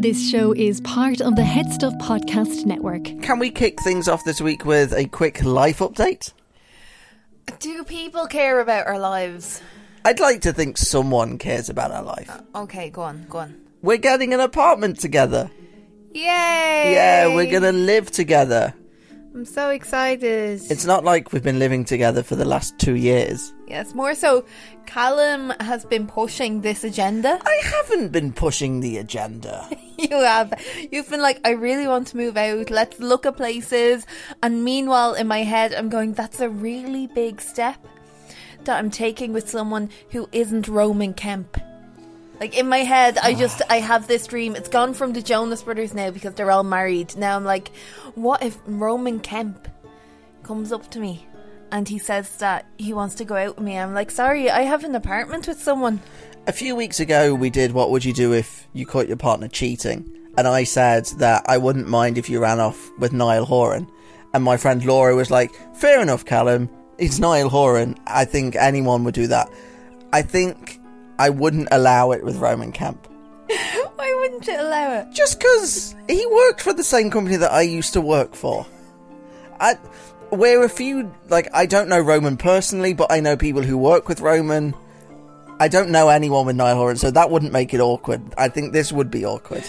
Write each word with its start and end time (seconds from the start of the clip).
This 0.00 0.30
show 0.30 0.52
is 0.52 0.80
part 0.82 1.20
of 1.20 1.34
the 1.34 1.42
HeadStuff 1.42 1.98
Podcast 1.98 2.64
Network. 2.64 3.02
Can 3.20 3.40
we 3.40 3.50
kick 3.50 3.82
things 3.82 4.06
off 4.06 4.22
this 4.22 4.40
week 4.40 4.64
with 4.64 4.92
a 4.92 5.06
quick 5.06 5.42
life 5.42 5.80
update? 5.80 6.32
Do 7.58 7.82
people 7.82 8.26
care 8.28 8.60
about 8.60 8.86
our 8.86 9.00
lives? 9.00 9.60
I'd 10.04 10.20
like 10.20 10.42
to 10.42 10.52
think 10.52 10.78
someone 10.78 11.36
cares 11.36 11.68
about 11.68 11.90
our 11.90 12.04
life. 12.04 12.30
Uh, 12.30 12.60
okay, 12.60 12.90
go 12.90 13.02
on, 13.02 13.26
go 13.28 13.38
on. 13.38 13.60
We're 13.82 13.96
getting 13.96 14.32
an 14.32 14.38
apartment 14.38 15.00
together. 15.00 15.50
Yay! 16.12 16.22
Yeah, 16.22 17.34
we're 17.34 17.50
gonna 17.50 17.72
live 17.72 18.12
together. 18.12 18.74
I'm 19.34 19.44
so 19.44 19.70
excited. 19.70 20.60
It's 20.70 20.84
not 20.86 21.04
like 21.04 21.32
we've 21.32 21.42
been 21.42 21.58
living 21.58 21.84
together 21.84 22.22
for 22.22 22.34
the 22.34 22.44
last 22.44 22.78
two 22.78 22.96
years. 22.96 23.52
yes, 23.68 23.94
more 23.94 24.14
so. 24.14 24.44
Callum 24.86 25.52
has 25.60 25.84
been 25.84 26.06
pushing 26.06 26.62
this 26.62 26.82
agenda. 26.82 27.38
I 27.44 27.60
haven't 27.62 28.10
been 28.10 28.32
pushing 28.32 28.80
the 28.80 28.96
agenda. 28.96 29.68
you 29.98 30.16
have. 30.16 30.54
You've 30.90 31.10
been 31.10 31.20
like, 31.20 31.40
I 31.44 31.50
really 31.50 31.86
want 31.86 32.08
to 32.08 32.16
move 32.16 32.36
out. 32.36 32.70
Let's 32.70 32.98
look 32.98 33.26
at 33.26 33.36
places. 33.36 34.06
And 34.42 34.64
meanwhile, 34.64 35.14
in 35.14 35.28
my 35.28 35.42
head, 35.44 35.74
I'm 35.74 35.90
going, 35.90 36.14
that's 36.14 36.40
a 36.40 36.48
really 36.48 37.06
big 37.06 37.40
step 37.40 37.86
that 38.64 38.78
I'm 38.78 38.90
taking 38.90 39.32
with 39.32 39.48
someone 39.48 39.90
who 40.10 40.28
isn't 40.32 40.68
Roman 40.68 41.12
Kemp. 41.14 41.58
Like 42.40 42.56
in 42.56 42.68
my 42.68 42.78
head, 42.78 43.18
I 43.18 43.34
just 43.34 43.62
I 43.68 43.80
have 43.80 44.06
this 44.06 44.26
dream. 44.26 44.54
It's 44.54 44.68
gone 44.68 44.94
from 44.94 45.12
the 45.12 45.22
Jonas 45.22 45.62
Brothers 45.62 45.92
now 45.92 46.10
because 46.10 46.34
they're 46.34 46.50
all 46.50 46.62
married. 46.62 47.16
Now 47.16 47.36
I'm 47.36 47.44
like, 47.44 47.68
what 48.14 48.42
if 48.42 48.58
Roman 48.66 49.18
Kemp 49.20 49.68
comes 50.44 50.70
up 50.70 50.88
to 50.92 51.00
me 51.00 51.26
and 51.72 51.88
he 51.88 51.98
says 51.98 52.36
that 52.36 52.66
he 52.78 52.92
wants 52.92 53.16
to 53.16 53.24
go 53.24 53.34
out 53.34 53.56
with 53.56 53.64
me? 53.64 53.76
I'm 53.76 53.92
like, 53.92 54.10
sorry, 54.12 54.50
I 54.50 54.62
have 54.62 54.84
an 54.84 54.94
apartment 54.94 55.48
with 55.48 55.60
someone. 55.60 56.00
A 56.46 56.52
few 56.52 56.76
weeks 56.76 57.00
ago, 57.00 57.34
we 57.34 57.50
did 57.50 57.72
What 57.72 57.90
Would 57.90 58.04
You 58.04 58.12
Do 58.12 58.32
If 58.32 58.68
You 58.72 58.86
Caught 58.86 59.08
Your 59.08 59.16
Partner 59.16 59.48
Cheating? 59.48 60.08
And 60.38 60.46
I 60.46 60.62
said 60.62 61.06
that 61.18 61.44
I 61.46 61.58
wouldn't 61.58 61.88
mind 61.88 62.16
if 62.16 62.30
you 62.30 62.40
ran 62.40 62.60
off 62.60 62.90
with 62.98 63.12
Niall 63.12 63.44
Horan. 63.44 63.90
And 64.32 64.44
my 64.44 64.56
friend 64.56 64.84
Laura 64.84 65.16
was 65.16 65.30
like, 65.30 65.50
Fair 65.74 66.00
enough, 66.00 66.24
Callum. 66.24 66.70
It's 66.98 67.18
Niall 67.18 67.48
Horan. 67.48 67.96
I 68.06 68.24
think 68.24 68.54
anyone 68.54 69.02
would 69.04 69.14
do 69.14 69.26
that. 69.26 69.50
I 70.12 70.22
think 70.22 70.77
I 71.18 71.30
wouldn't 71.30 71.68
allow 71.70 72.12
it 72.12 72.24
with 72.24 72.36
Roman 72.36 72.72
Kemp. 72.72 73.06
Why 73.96 74.14
wouldn't 74.20 74.46
you 74.46 74.60
allow 74.60 75.00
it? 75.00 75.12
Just 75.12 75.38
because 75.38 75.94
he 76.08 76.24
worked 76.26 76.60
for 76.60 76.72
the 76.72 76.84
same 76.84 77.10
company 77.10 77.36
that 77.36 77.52
I 77.52 77.62
used 77.62 77.94
to 77.94 78.00
work 78.00 78.34
for. 78.34 78.66
I, 79.60 79.76
we're 80.30 80.64
a 80.64 80.68
few, 80.68 81.12
like, 81.28 81.48
I 81.52 81.66
don't 81.66 81.88
know 81.88 82.00
Roman 82.00 82.36
personally, 82.36 82.92
but 82.92 83.10
I 83.10 83.20
know 83.20 83.36
people 83.36 83.62
who 83.62 83.76
work 83.76 84.08
with 84.08 84.20
Roman. 84.20 84.74
I 85.60 85.68
don't 85.68 85.90
know 85.90 86.08
anyone 86.08 86.46
with 86.46 86.56
Niall 86.56 86.76
Horan, 86.76 86.96
so 86.96 87.10
that 87.10 87.30
wouldn't 87.30 87.52
make 87.52 87.74
it 87.74 87.80
awkward. 87.80 88.22
I 88.38 88.48
think 88.48 88.72
this 88.72 88.92
would 88.92 89.10
be 89.10 89.24
awkward. 89.24 89.64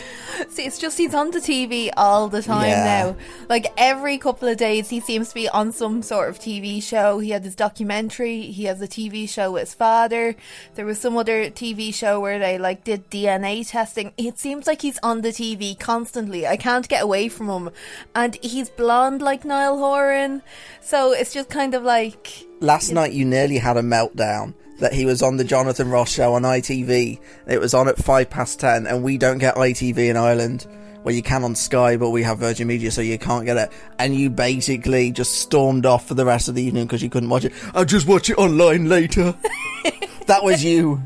See, 0.49 0.63
it's 0.63 0.77
just 0.77 0.97
he's 0.97 1.13
on 1.15 1.31
the 1.31 1.39
TV 1.39 1.89
all 1.97 2.27
the 2.29 2.41
time 2.43 2.69
Yeah. 2.69 2.83
now. 2.83 3.15
Like 3.49 3.67
every 3.77 4.17
couple 4.17 4.47
of 4.47 4.57
days, 4.57 4.89
he 4.89 4.99
seems 4.99 5.29
to 5.29 5.33
be 5.35 5.49
on 5.49 5.71
some 5.71 6.01
sort 6.01 6.29
of 6.29 6.39
TV 6.39 6.81
show. 6.81 7.19
He 7.19 7.31
had 7.31 7.43
his 7.43 7.55
documentary. 7.55 8.41
He 8.43 8.65
has 8.65 8.81
a 8.81 8.87
TV 8.87 9.27
show 9.27 9.51
with 9.51 9.61
his 9.61 9.73
father. 9.73 10.35
There 10.75 10.85
was 10.85 10.99
some 10.99 11.17
other 11.17 11.49
TV 11.49 11.93
show 11.93 12.19
where 12.19 12.39
they 12.39 12.57
like 12.57 12.83
did 12.83 13.09
DNA 13.09 13.67
testing. 13.67 14.13
It 14.17 14.37
seems 14.39 14.67
like 14.67 14.81
he's 14.81 14.99
on 15.03 15.21
the 15.21 15.29
TV 15.29 15.77
constantly. 15.77 16.45
I 16.47 16.55
can't 16.55 16.87
get 16.87 17.03
away 17.03 17.29
from 17.29 17.49
him, 17.49 17.69
and 18.15 18.37
he's 18.43 18.69
blonde 18.69 19.21
like 19.21 19.43
Niall 19.43 19.77
Horan. 19.79 20.41
So 20.81 21.11
it's 21.13 21.33
just 21.33 21.49
kind 21.49 21.73
of 21.73 21.83
like 21.83 22.45
Last 22.61 22.91
night 22.91 23.13
you 23.13 23.25
nearly 23.25 23.57
had 23.57 23.77
a 23.77 23.81
meltdown 23.81 24.53
that 24.79 24.93
he 24.93 25.05
was 25.05 25.21
on 25.21 25.37
the 25.37 25.43
Jonathan 25.43 25.89
Ross 25.89 26.11
show 26.11 26.33
on 26.33 26.43
ITV. 26.43 27.19
It 27.47 27.59
was 27.59 27.73
on 27.73 27.87
at 27.87 27.97
five 27.97 28.29
past 28.29 28.59
ten, 28.59 28.87
and 28.87 29.03
we 29.03 29.17
don't 29.17 29.37
get 29.37 29.55
ITV 29.55 29.97
in 30.09 30.17
Ireland. 30.17 30.65
Well, 31.03 31.15
you 31.15 31.23
can 31.23 31.43
on 31.43 31.55
Sky, 31.55 31.95
but 31.95 32.09
we 32.09 32.23
have 32.23 32.39
Virgin 32.39 32.67
Media, 32.67 32.91
so 32.91 33.01
you 33.01 33.17
can't 33.17 33.45
get 33.45 33.55
it. 33.55 33.71
And 33.97 34.13
you 34.13 34.29
basically 34.29 35.11
just 35.11 35.35
stormed 35.35 35.85
off 35.85 36.07
for 36.07 36.13
the 36.13 36.25
rest 36.25 36.49
of 36.49 36.55
the 36.55 36.63
evening 36.63 36.85
because 36.85 37.01
you 37.01 37.09
couldn't 37.09 37.29
watch 37.29 37.45
it. 37.45 37.53
I'll 37.73 37.85
just 37.85 38.05
watch 38.05 38.29
it 38.29 38.37
online 38.37 38.89
later. 38.89 39.33
that 40.27 40.43
was 40.43 40.63
you. 40.63 41.01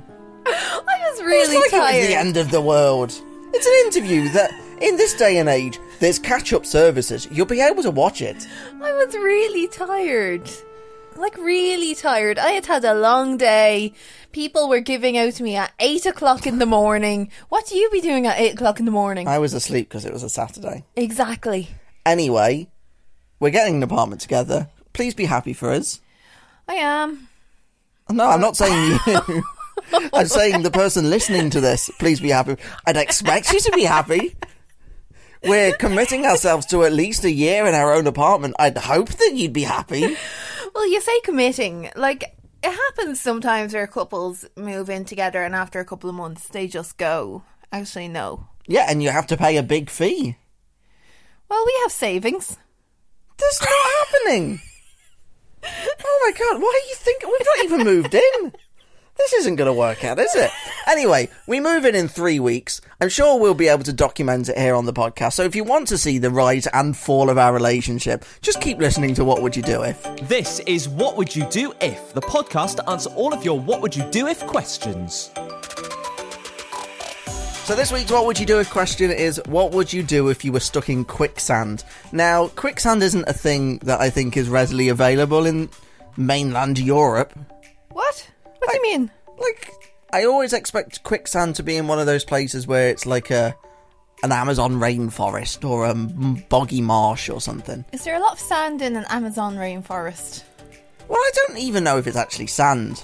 I 0.46 0.82
was 0.84 1.20
It 1.20 1.26
really 1.26 1.58
was 1.58 1.74
like 1.74 1.96
it 1.96 2.00
was 2.00 2.08
the 2.08 2.16
end 2.16 2.38
of 2.38 2.50
the 2.50 2.62
world. 2.62 3.12
It's 3.54 3.68
an 3.68 4.02
interview 4.02 4.30
that, 4.30 4.52
in 4.82 4.98
this 4.98 5.14
day 5.14 5.38
and 5.38 5.48
age, 5.48 5.80
there's 6.00 6.18
catch-up 6.18 6.66
services. 6.66 7.28
You'll 7.32 7.46
be 7.46 7.62
able 7.62 7.84
to 7.84 7.92
watch 7.92 8.22
it. 8.22 8.48
I 8.82 8.92
was 8.94 9.14
really 9.14 9.68
tired. 9.68 10.50
Like, 11.18 11.38
really 11.38 11.96
tired. 11.96 12.38
I 12.40 12.52
had 12.52 12.66
had 12.66 12.84
a 12.86 12.94
long 12.94 13.38
day. 13.38 13.94
People 14.32 14.68
were 14.68 14.80
giving 14.82 15.18
out 15.18 15.34
to 15.34 15.44
me 15.44 15.56
at 15.56 15.72
8 15.80 16.06
o'clock 16.08 16.46
in 16.48 16.60
the 16.60 16.66
morning. 16.66 17.30
What 17.50 17.68
do 17.68 17.78
you 17.78 17.90
be 17.92 18.02
doing 18.02 18.26
at 18.28 18.40
8 18.40 18.54
o'clock 18.56 18.80
in 18.80 18.86
the 18.86 18.92
morning? 18.92 19.28
I 19.28 19.40
was 19.40 19.54
asleep 19.54 19.90
because 19.90 20.06
it 20.06 20.14
was 20.14 20.24
a 20.24 20.30
Saturday. 20.30 20.84
exactly. 20.96 21.70
Anyway, 22.06 22.68
we're 23.40 23.52
getting 23.52 23.76
an 23.76 23.84
apartment 23.84 24.22
together. 24.22 24.68
Please 24.92 25.14
be 25.14 25.26
happy 25.26 25.54
for 25.54 25.72
us. 25.72 26.02
I 26.68 26.76
am. 26.76 27.28
No, 28.10 28.30
I'm 28.30 28.42
not 28.42 28.58
saying 28.58 29.00
you. 29.08 29.44
I'm 30.14 30.28
saying 30.28 30.64
the 30.64 30.72
person 30.72 31.10
listening 31.10 31.50
to 31.52 31.62
this, 31.62 31.90
please 32.00 32.20
be 32.20 32.30
happy. 32.30 32.58
I'd 32.86 32.98
expect 32.98 33.52
you 33.54 33.60
to 33.60 33.72
be 33.72 33.84
happy. 33.84 34.36
We're 35.44 35.74
committing 35.74 36.26
ourselves 36.26 36.66
to 36.68 36.84
at 36.84 36.94
least 36.94 37.26
a 37.26 37.32
year 37.32 37.66
in 37.66 37.76
our 37.76 37.94
own 37.94 38.08
apartment. 38.08 38.56
I'd 38.60 38.78
hope 38.78 39.10
that 39.10 39.32
you'd 39.34 39.54
be 39.54 39.64
happy. 39.64 40.16
Well, 40.74 40.88
you 40.88 41.02
say 41.02 41.20
committing. 41.22 41.90
Like, 41.96 42.36
it 42.64 42.72
happens 42.72 43.20
sometimes 43.20 43.74
where 43.74 43.88
couples 43.88 44.46
move 44.56 44.90
in 44.90 45.06
together 45.06 45.44
and 45.44 45.54
after 45.54 45.80
a 45.80 45.86
couple 45.86 46.10
of 46.10 46.16
months 46.16 46.48
they 46.48 46.68
just 46.68 46.98
go. 46.98 47.44
Actually, 47.72 48.08
no. 48.08 48.48
Yeah, 48.68 48.86
and 48.90 49.04
you 49.04 49.10
have 49.10 49.28
to 49.28 49.38
pay 49.38 49.58
a 49.58 49.64
big 49.64 49.90
fee. 49.90 50.38
Well, 51.50 51.64
we 51.66 51.78
have 51.84 51.92
savings. 51.92 52.58
That's 53.38 53.62
not 53.62 53.70
happening. 54.00 54.62
Oh 55.66 56.20
my 56.26 56.38
god, 56.38 56.62
why 56.62 56.68
are 56.68 56.88
you 56.90 56.96
thinking? 56.96 57.30
We've 57.30 57.48
not 57.56 57.66
even 57.66 57.86
moved 57.86 58.14
in. 58.14 58.54
This 59.18 59.34
isn't 59.34 59.56
going 59.56 59.68
to 59.68 59.74
work 59.74 60.04
out, 60.04 60.20
is 60.20 60.36
it? 60.36 60.52
Anyway, 60.86 61.30
we 61.48 61.62
move 61.62 61.86
in 61.86 61.96
in 61.96 62.10
three 62.10 62.42
weeks. 62.42 62.82
I'm 63.00 63.08
sure 63.08 63.40
we'll 63.40 63.54
be 63.54 63.70
able 63.70 63.86
to 63.86 63.94
document 63.94 64.50
it 64.50 64.58
here 64.58 64.76
on 64.76 64.86
the 64.86 64.92
podcast. 64.92 65.32
So 65.34 65.44
if 65.44 65.56
you 65.56 65.64
want 65.64 65.88
to 65.88 65.98
see 65.98 66.18
the 66.18 66.30
rise 66.30 66.68
and 66.68 66.96
fall 66.96 67.30
of 67.30 67.38
our 67.38 67.54
relationship, 67.54 68.26
just 68.42 68.60
keep 68.60 68.80
listening 68.80 69.16
to 69.16 69.24
What 69.24 69.42
Would 69.42 69.56
You 69.56 69.64
Do 69.64 69.84
If? 69.84 70.04
This 70.28 70.60
is 70.68 70.90
What 70.90 71.16
Would 71.16 71.34
You 71.34 71.48
Do 71.50 71.74
If, 71.80 72.14
the 72.14 72.22
podcast 72.22 72.76
to 72.76 72.90
answer 72.90 73.10
all 73.12 73.34
of 73.34 73.46
your 73.46 73.58
What 73.58 73.82
Would 73.82 73.96
You 73.96 74.04
Do 74.12 74.28
If 74.28 74.46
questions. 74.46 75.32
So 77.64 77.76
this 77.76 77.94
week's 77.94 78.12
What 78.12 78.26
Would 78.26 78.38
You 78.38 78.46
Do 78.46 78.60
If 78.60 78.70
question 78.70 79.10
is 79.10 79.42
What 79.46 79.72
would 79.72 79.94
you 79.94 80.04
do 80.04 80.28
if 80.28 80.44
you 80.44 80.52
were 80.52 80.60
stuck 80.60 80.90
in 80.90 81.06
quicksand? 81.06 81.86
Now, 82.12 82.50
quicksand 82.50 83.02
isn't 83.02 83.24
a 83.30 83.34
thing 83.34 83.78
that 83.80 84.02
I 84.02 84.10
think 84.10 84.36
is 84.36 84.50
readily 84.50 84.90
available 84.90 85.46
in 85.46 85.70
mainland 86.18 86.78
Europe. 86.78 87.34
What? 88.66 88.82
Do 88.82 88.88
you 88.88 88.98
mean? 89.00 89.12
like 89.38 89.94
I 90.12 90.26
always 90.26 90.54
expect 90.54 91.04
quicksand 91.04 91.56
to 91.56 91.64
be 91.64 91.76
in 91.76 91.88
one 91.88 92.00
of 92.00 92.06
those 92.06 92.24
places 92.24 92.68
where 92.68 92.90
it's 92.90 93.06
like 93.06 93.32
a 93.32 93.56
an 94.22 94.32
Amazon 94.32 94.76
rainforest 94.76 95.68
or 95.68 95.86
a 95.86 95.94
boggy 96.48 96.82
marsh 96.82 97.30
or 97.30 97.42
something. 97.42 97.84
Is 97.92 98.06
there 98.06 98.16
a 98.16 98.20
lot 98.20 98.34
of 98.34 98.40
sand 98.40 98.82
in 98.82 98.96
an 98.96 99.06
Amazon 99.10 99.56
rainforest? 99.56 100.44
Well, 101.10 101.20
I 101.20 101.32
don't 101.34 101.58
even 101.58 101.84
know 101.84 101.98
if 101.98 102.08
it's 102.08 102.16
actually 102.16 102.48
sand. 102.48 103.04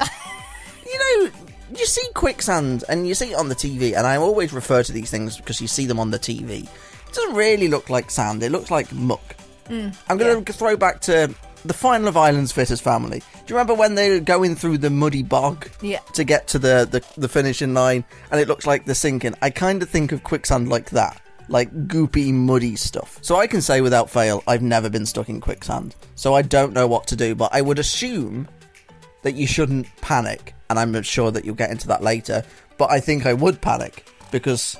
you 0.86 0.98
know, 0.98 1.30
you 1.76 1.84
see 1.84 2.06
quicksand 2.14 2.84
and 2.88 3.08
you 3.08 3.14
see 3.14 3.32
it 3.32 3.34
on 3.34 3.48
the 3.48 3.56
TV, 3.56 3.96
and 3.96 4.06
I 4.06 4.16
always 4.16 4.52
refer 4.52 4.84
to 4.84 4.92
these 4.92 5.10
things 5.10 5.36
because 5.36 5.60
you 5.60 5.66
see 5.66 5.86
them 5.86 5.98
on 5.98 6.12
the 6.12 6.18
TV. 6.18 6.62
It 6.62 7.12
doesn't 7.12 7.34
really 7.34 7.66
look 7.66 7.90
like 7.90 8.10
sand; 8.10 8.42
it 8.42 8.52
looks 8.52 8.70
like 8.70 8.92
muck. 8.92 9.34
Mm, 9.68 9.96
I'm 10.08 10.18
going 10.18 10.44
to 10.44 10.52
throw 10.52 10.76
back 10.76 11.00
to 11.02 11.34
the 11.64 11.74
final 11.74 12.08
of 12.08 12.16
Ireland's 12.16 12.52
Fittest 12.52 12.82
Family. 12.82 13.20
Do 13.20 13.24
you 13.48 13.54
remember 13.56 13.74
when 13.74 13.94
they 13.94 14.10
were 14.10 14.20
going 14.20 14.56
through 14.56 14.78
the 14.78 14.90
muddy 14.90 15.22
bog 15.22 15.68
Yeah. 15.80 16.00
to 16.14 16.24
get 16.24 16.46
to 16.48 16.58
the, 16.58 16.86
the, 16.90 17.20
the 17.20 17.28
finishing 17.28 17.72
line 17.74 18.04
and 18.30 18.40
it 18.40 18.48
looks 18.48 18.66
like 18.66 18.84
they're 18.84 18.94
sinking? 18.94 19.34
I 19.42 19.50
kind 19.50 19.82
of 19.82 19.88
think 19.88 20.12
of 20.12 20.22
quicksand 20.24 20.68
like 20.68 20.90
that. 20.90 21.20
Like 21.48 21.72
goopy, 21.88 22.32
muddy 22.32 22.76
stuff. 22.76 23.18
So 23.20 23.36
I 23.36 23.46
can 23.46 23.60
say 23.60 23.80
without 23.80 24.08
fail, 24.08 24.42
I've 24.46 24.62
never 24.62 24.88
been 24.88 25.06
stuck 25.06 25.28
in 25.28 25.40
quicksand. 25.40 25.94
So 26.14 26.34
I 26.34 26.42
don't 26.42 26.72
know 26.72 26.86
what 26.86 27.06
to 27.08 27.16
do, 27.16 27.34
but 27.34 27.50
I 27.52 27.60
would 27.60 27.78
assume 27.78 28.48
that 29.22 29.34
you 29.34 29.46
shouldn't 29.46 29.86
panic. 30.00 30.54
And 30.70 30.78
I'm 30.78 31.00
sure 31.02 31.30
that 31.30 31.44
you'll 31.44 31.54
get 31.54 31.70
into 31.70 31.88
that 31.88 32.02
later. 32.02 32.42
But 32.78 32.90
I 32.90 33.00
think 33.00 33.26
I 33.26 33.34
would 33.34 33.60
panic 33.60 34.08
because 34.30 34.78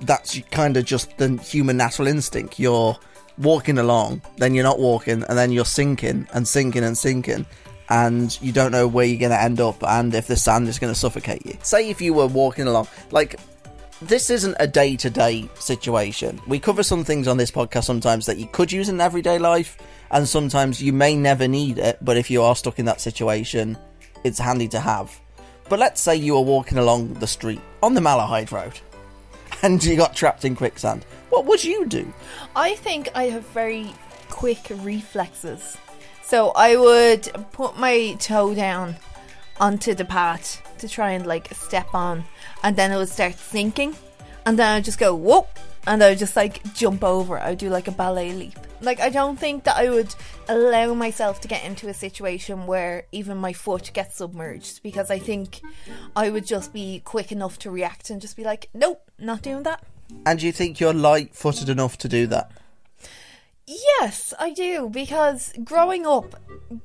that's 0.00 0.38
kind 0.50 0.76
of 0.76 0.84
just 0.84 1.16
the 1.18 1.36
human 1.36 1.76
natural 1.76 2.08
instinct. 2.08 2.58
You're 2.58 2.96
walking 3.38 3.78
along, 3.78 4.22
then 4.36 4.54
you're 4.54 4.64
not 4.64 4.78
walking, 4.78 5.24
and 5.24 5.38
then 5.38 5.50
you're 5.50 5.64
sinking 5.64 6.26
and 6.34 6.46
sinking 6.46 6.84
and 6.84 6.96
sinking, 6.96 7.46
and 7.88 8.38
you 8.40 8.52
don't 8.52 8.72
know 8.72 8.86
where 8.86 9.04
you're 9.04 9.18
going 9.18 9.30
to 9.30 9.40
end 9.40 9.60
up 9.60 9.82
and 9.82 10.14
if 10.14 10.26
the 10.26 10.36
sand 10.36 10.68
is 10.68 10.78
going 10.78 10.92
to 10.92 10.98
suffocate 10.98 11.44
you. 11.44 11.56
Say 11.62 11.90
if 11.90 12.00
you 12.00 12.14
were 12.14 12.26
walking 12.26 12.66
along, 12.66 12.88
like 13.10 13.38
this 14.02 14.30
isn't 14.30 14.56
a 14.58 14.66
day 14.66 14.96
to 14.96 15.10
day 15.10 15.48
situation. 15.54 16.40
We 16.46 16.58
cover 16.58 16.82
some 16.82 17.04
things 17.04 17.28
on 17.28 17.36
this 17.36 17.50
podcast 17.50 17.84
sometimes 17.84 18.26
that 18.26 18.38
you 18.38 18.46
could 18.46 18.72
use 18.72 18.88
in 18.88 19.00
everyday 19.00 19.38
life, 19.38 19.78
and 20.10 20.28
sometimes 20.28 20.82
you 20.82 20.92
may 20.92 21.16
never 21.16 21.48
need 21.48 21.78
it, 21.78 21.98
but 22.02 22.16
if 22.16 22.30
you 22.30 22.42
are 22.42 22.56
stuck 22.56 22.78
in 22.78 22.86
that 22.86 23.00
situation, 23.00 23.76
it's 24.22 24.38
handy 24.38 24.68
to 24.68 24.80
have. 24.80 25.18
But 25.68 25.78
let's 25.78 26.00
say 26.00 26.16
you 26.16 26.36
are 26.36 26.42
walking 26.42 26.78
along 26.78 27.14
the 27.14 27.26
street 27.26 27.60
on 27.82 27.94
the 27.94 28.00
Malahide 28.00 28.50
Road, 28.50 28.78
and 29.62 29.82
you 29.82 29.96
got 29.96 30.14
trapped 30.14 30.44
in 30.44 30.56
quicksand, 30.56 31.04
what 31.30 31.46
would 31.46 31.64
you 31.64 31.86
do? 31.86 32.12
I 32.54 32.74
think 32.76 33.08
I 33.14 33.24
have 33.24 33.46
very 33.48 33.92
quick 34.30 34.70
reflexes. 34.70 35.76
So 36.22 36.50
I 36.56 36.76
would 36.76 37.28
put 37.52 37.78
my 37.78 38.16
toe 38.18 38.54
down 38.54 38.96
onto 39.60 39.94
the 39.94 40.04
path 40.04 40.62
to 40.78 40.88
try 40.88 41.12
and 41.12 41.26
like 41.26 41.52
step 41.54 41.94
on, 41.94 42.24
and 42.62 42.76
then 42.76 42.90
it 42.92 42.96
would 42.96 43.08
start 43.08 43.36
sinking, 43.38 43.94
and 44.46 44.58
then 44.58 44.74
I'd 44.74 44.84
just 44.84 44.98
go 44.98 45.14
whoop, 45.14 45.48
and 45.86 46.02
I 46.02 46.10
would 46.10 46.18
just 46.18 46.36
like 46.36 46.74
jump 46.74 47.04
over. 47.04 47.38
I 47.38 47.50
would 47.50 47.58
do 47.58 47.70
like 47.70 47.88
a 47.88 47.92
ballet 47.92 48.32
leap. 48.32 48.58
Like 48.80 49.00
I 49.00 49.10
don't 49.10 49.38
think 49.38 49.64
that 49.64 49.76
I 49.76 49.90
would 49.90 50.14
allow 50.48 50.94
myself 50.94 51.40
to 51.42 51.48
get 51.48 51.64
into 51.64 51.88
a 51.88 51.94
situation 51.94 52.66
where 52.66 53.06
even 53.12 53.38
my 53.38 53.52
foot 53.52 53.90
gets 53.94 54.16
submerged 54.16 54.82
because 54.82 55.10
I 55.10 55.18
think 55.18 55.60
I 56.14 56.30
would 56.30 56.46
just 56.46 56.72
be 56.72 57.00
quick 57.04 57.32
enough 57.32 57.58
to 57.60 57.70
react 57.70 58.10
and 58.10 58.20
just 58.20 58.36
be 58.36 58.44
like, 58.44 58.68
nope, 58.74 59.10
not 59.18 59.42
doing 59.42 59.62
that. 59.64 59.84
And 60.26 60.38
do 60.38 60.46
you 60.46 60.52
think 60.52 60.80
you're 60.80 60.92
light 60.92 61.34
footed 61.34 61.68
enough 61.68 61.96
to 61.98 62.08
do 62.08 62.26
that? 62.28 62.50
Yes, 63.66 64.34
I 64.38 64.52
do, 64.52 64.90
because 64.90 65.54
growing 65.64 66.06
up, 66.06 66.34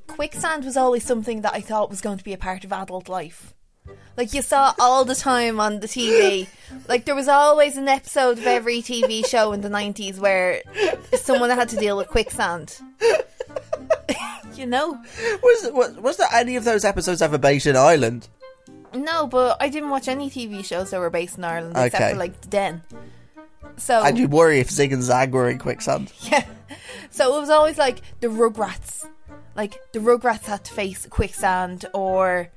quicksand 0.06 0.64
was 0.64 0.78
always 0.78 1.04
something 1.04 1.42
that 1.42 1.52
I 1.52 1.60
thought 1.60 1.90
was 1.90 2.00
going 2.00 2.16
to 2.16 2.24
be 2.24 2.32
a 2.32 2.38
part 2.38 2.64
of 2.64 2.72
adult 2.72 3.06
life. 3.06 3.52
Like 4.16 4.34
you 4.34 4.42
saw 4.42 4.74
all 4.78 5.04
the 5.04 5.14
time 5.14 5.60
on 5.60 5.80
the 5.80 5.86
TV. 5.86 6.46
Like 6.88 7.04
there 7.04 7.14
was 7.14 7.28
always 7.28 7.76
an 7.76 7.88
episode 7.88 8.38
of 8.38 8.46
every 8.46 8.82
TV 8.82 9.26
show 9.26 9.52
in 9.52 9.60
the 9.62 9.68
90s 9.70 10.18
where 10.18 10.62
someone 11.14 11.50
had 11.50 11.68
to 11.70 11.76
deal 11.76 11.96
with 11.96 12.08
quicksand. 12.08 12.78
you 14.54 14.66
know? 14.66 14.92
Was, 15.42 15.70
was 15.72 15.96
was 15.96 16.16
there 16.18 16.28
any 16.34 16.56
of 16.56 16.64
those 16.64 16.84
episodes 16.84 17.22
ever 17.22 17.38
based 17.38 17.66
in 17.66 17.76
Ireland? 17.76 18.28
No, 18.94 19.26
but 19.26 19.56
I 19.60 19.68
didn't 19.68 19.90
watch 19.90 20.08
any 20.08 20.28
TV 20.28 20.64
shows 20.64 20.90
that 20.90 21.00
were 21.00 21.10
based 21.10 21.38
in 21.38 21.44
Ireland 21.44 21.76
except 21.76 21.94
Okay. 21.94 22.12
for 22.12 22.18
like 22.18 22.40
The 22.42 22.48
Den. 22.48 22.82
So 23.76 24.02
And 24.02 24.18
you'd 24.18 24.32
worry 24.32 24.60
if 24.60 24.68
Zig 24.70 24.92
and 24.92 25.02
Zag 25.02 25.32
were 25.32 25.48
in 25.48 25.58
quicksand. 25.58 26.12
Yeah. 26.22 26.44
So 27.10 27.36
it 27.36 27.40
was 27.40 27.50
always 27.50 27.78
like 27.78 28.02
the 28.20 28.28
Rugrats. 28.28 29.06
Like 29.56 29.80
the 29.92 29.98
Rugrats 29.98 30.44
had 30.44 30.64
to 30.64 30.72
face 30.74 31.06
quicksand 31.06 31.84
or 31.92 32.50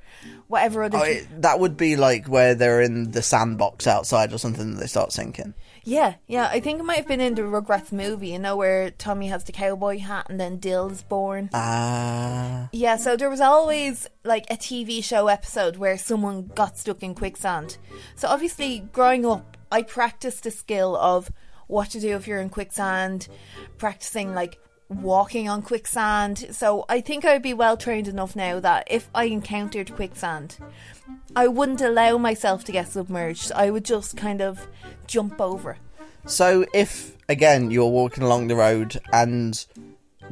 whatever 0.54 0.84
other. 0.84 0.98
Oh, 0.98 1.02
it, 1.02 1.42
that 1.42 1.58
would 1.60 1.76
be 1.76 1.96
like 1.96 2.26
where 2.26 2.54
they're 2.54 2.80
in 2.80 3.10
the 3.10 3.22
sandbox 3.22 3.86
outside 3.86 4.32
or 4.32 4.38
something 4.38 4.62
and 4.62 4.78
they 4.78 4.86
start 4.86 5.12
sinking. 5.12 5.52
yeah, 5.82 6.14
yeah. 6.28 6.48
I 6.50 6.60
think 6.60 6.78
it 6.80 6.84
might 6.84 6.96
have 6.98 7.08
been 7.08 7.20
in 7.20 7.34
the 7.34 7.42
Rugrats 7.42 7.90
movie, 7.92 8.28
you 8.28 8.38
know, 8.38 8.56
where 8.56 8.90
Tommy 8.90 9.26
has 9.28 9.42
the 9.44 9.52
cowboy 9.52 9.98
hat 9.98 10.26
and 10.30 10.38
then 10.40 10.58
Dill's 10.58 11.02
born. 11.02 11.50
Ah. 11.52 12.68
Yeah, 12.72 12.96
so 12.96 13.16
there 13.16 13.28
was 13.28 13.40
always 13.40 14.08
like 14.24 14.44
a 14.48 14.56
TV 14.56 15.02
show 15.02 15.26
episode 15.26 15.76
where 15.76 15.98
someone 15.98 16.46
got 16.54 16.78
stuck 16.78 17.02
in 17.02 17.14
quicksand. 17.14 17.76
So 18.14 18.28
obviously, 18.28 18.80
growing 18.92 19.26
up, 19.26 19.56
I 19.72 19.82
practiced 19.82 20.44
the 20.44 20.50
skill 20.52 20.96
of 20.96 21.30
what 21.66 21.90
to 21.90 22.00
do 22.00 22.14
if 22.14 22.28
you're 22.28 22.40
in 22.40 22.48
quicksand, 22.50 23.26
practicing 23.78 24.34
like 24.34 24.58
walking 24.88 25.48
on 25.48 25.62
quicksand. 25.62 26.46
So 26.50 26.84
I 26.88 27.00
think 27.00 27.24
I'd 27.24 27.42
be 27.42 27.54
well 27.54 27.76
trained 27.76 28.08
enough 28.08 28.36
now 28.36 28.60
that 28.60 28.86
if 28.90 29.08
I 29.14 29.24
encountered 29.24 29.94
quicksand, 29.94 30.58
I 31.34 31.48
wouldn't 31.48 31.80
allow 31.80 32.18
myself 32.18 32.64
to 32.64 32.72
get 32.72 32.88
submerged. 32.88 33.52
I 33.52 33.70
would 33.70 33.84
just 33.84 34.16
kind 34.16 34.40
of 34.40 34.66
jump 35.06 35.40
over. 35.40 35.78
So 36.26 36.64
if 36.72 37.16
again 37.28 37.70
you're 37.70 37.90
walking 37.90 38.22
along 38.22 38.48
the 38.48 38.56
road 38.56 39.00
and 39.12 39.64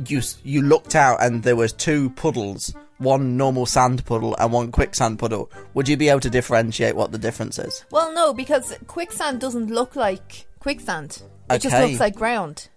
you 0.07 0.23
you 0.43 0.63
looked 0.63 0.95
out 0.95 1.23
and 1.23 1.43
there 1.43 1.57
was 1.57 1.73
two 1.73 2.11
puddles, 2.11 2.75
one 2.99 3.37
normal 3.37 3.67
sand 3.67 4.05
puddle 4.07 4.35
and 4.39 4.53
one 4.53 4.73
quicksand 4.73 5.19
puddle, 5.19 5.51
would 5.75 5.89
you 5.89 5.97
be 5.97 6.09
able 6.09 6.21
to 6.21 6.31
differentiate 6.31 6.97
what 6.97 7.13
the 7.13 7.19
difference 7.19 7.59
is? 7.59 7.85
Well, 7.91 8.13
no, 8.15 8.33
because 8.33 8.77
quicksand 8.87 9.41
doesn't 9.41 9.69
look 9.69 9.97
like 9.97 10.47
quicksand. 10.61 11.23
It 11.51 11.61
just 11.61 11.77
looks 11.77 12.01
like 12.01 12.15
ground. 12.15 12.69